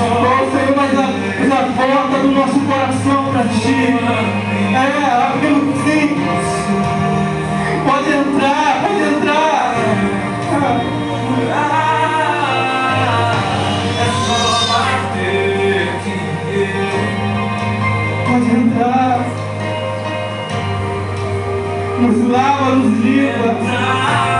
Oh, 0.00 0.50
Senhor, 0.50 0.76
mas 0.76 0.98
a, 0.98 1.06
mas 1.40 1.52
a 1.52 1.56
porta 1.76 2.18
do 2.20 2.30
nosso 2.32 2.60
coração 2.60 3.32
para 3.32 3.44
ti. 3.48 3.98
É, 4.74 4.84
abre 5.26 5.48
sim. 5.84 7.07
Lava, 22.28 22.74
nos 22.76 23.04
limpa. 23.04 24.37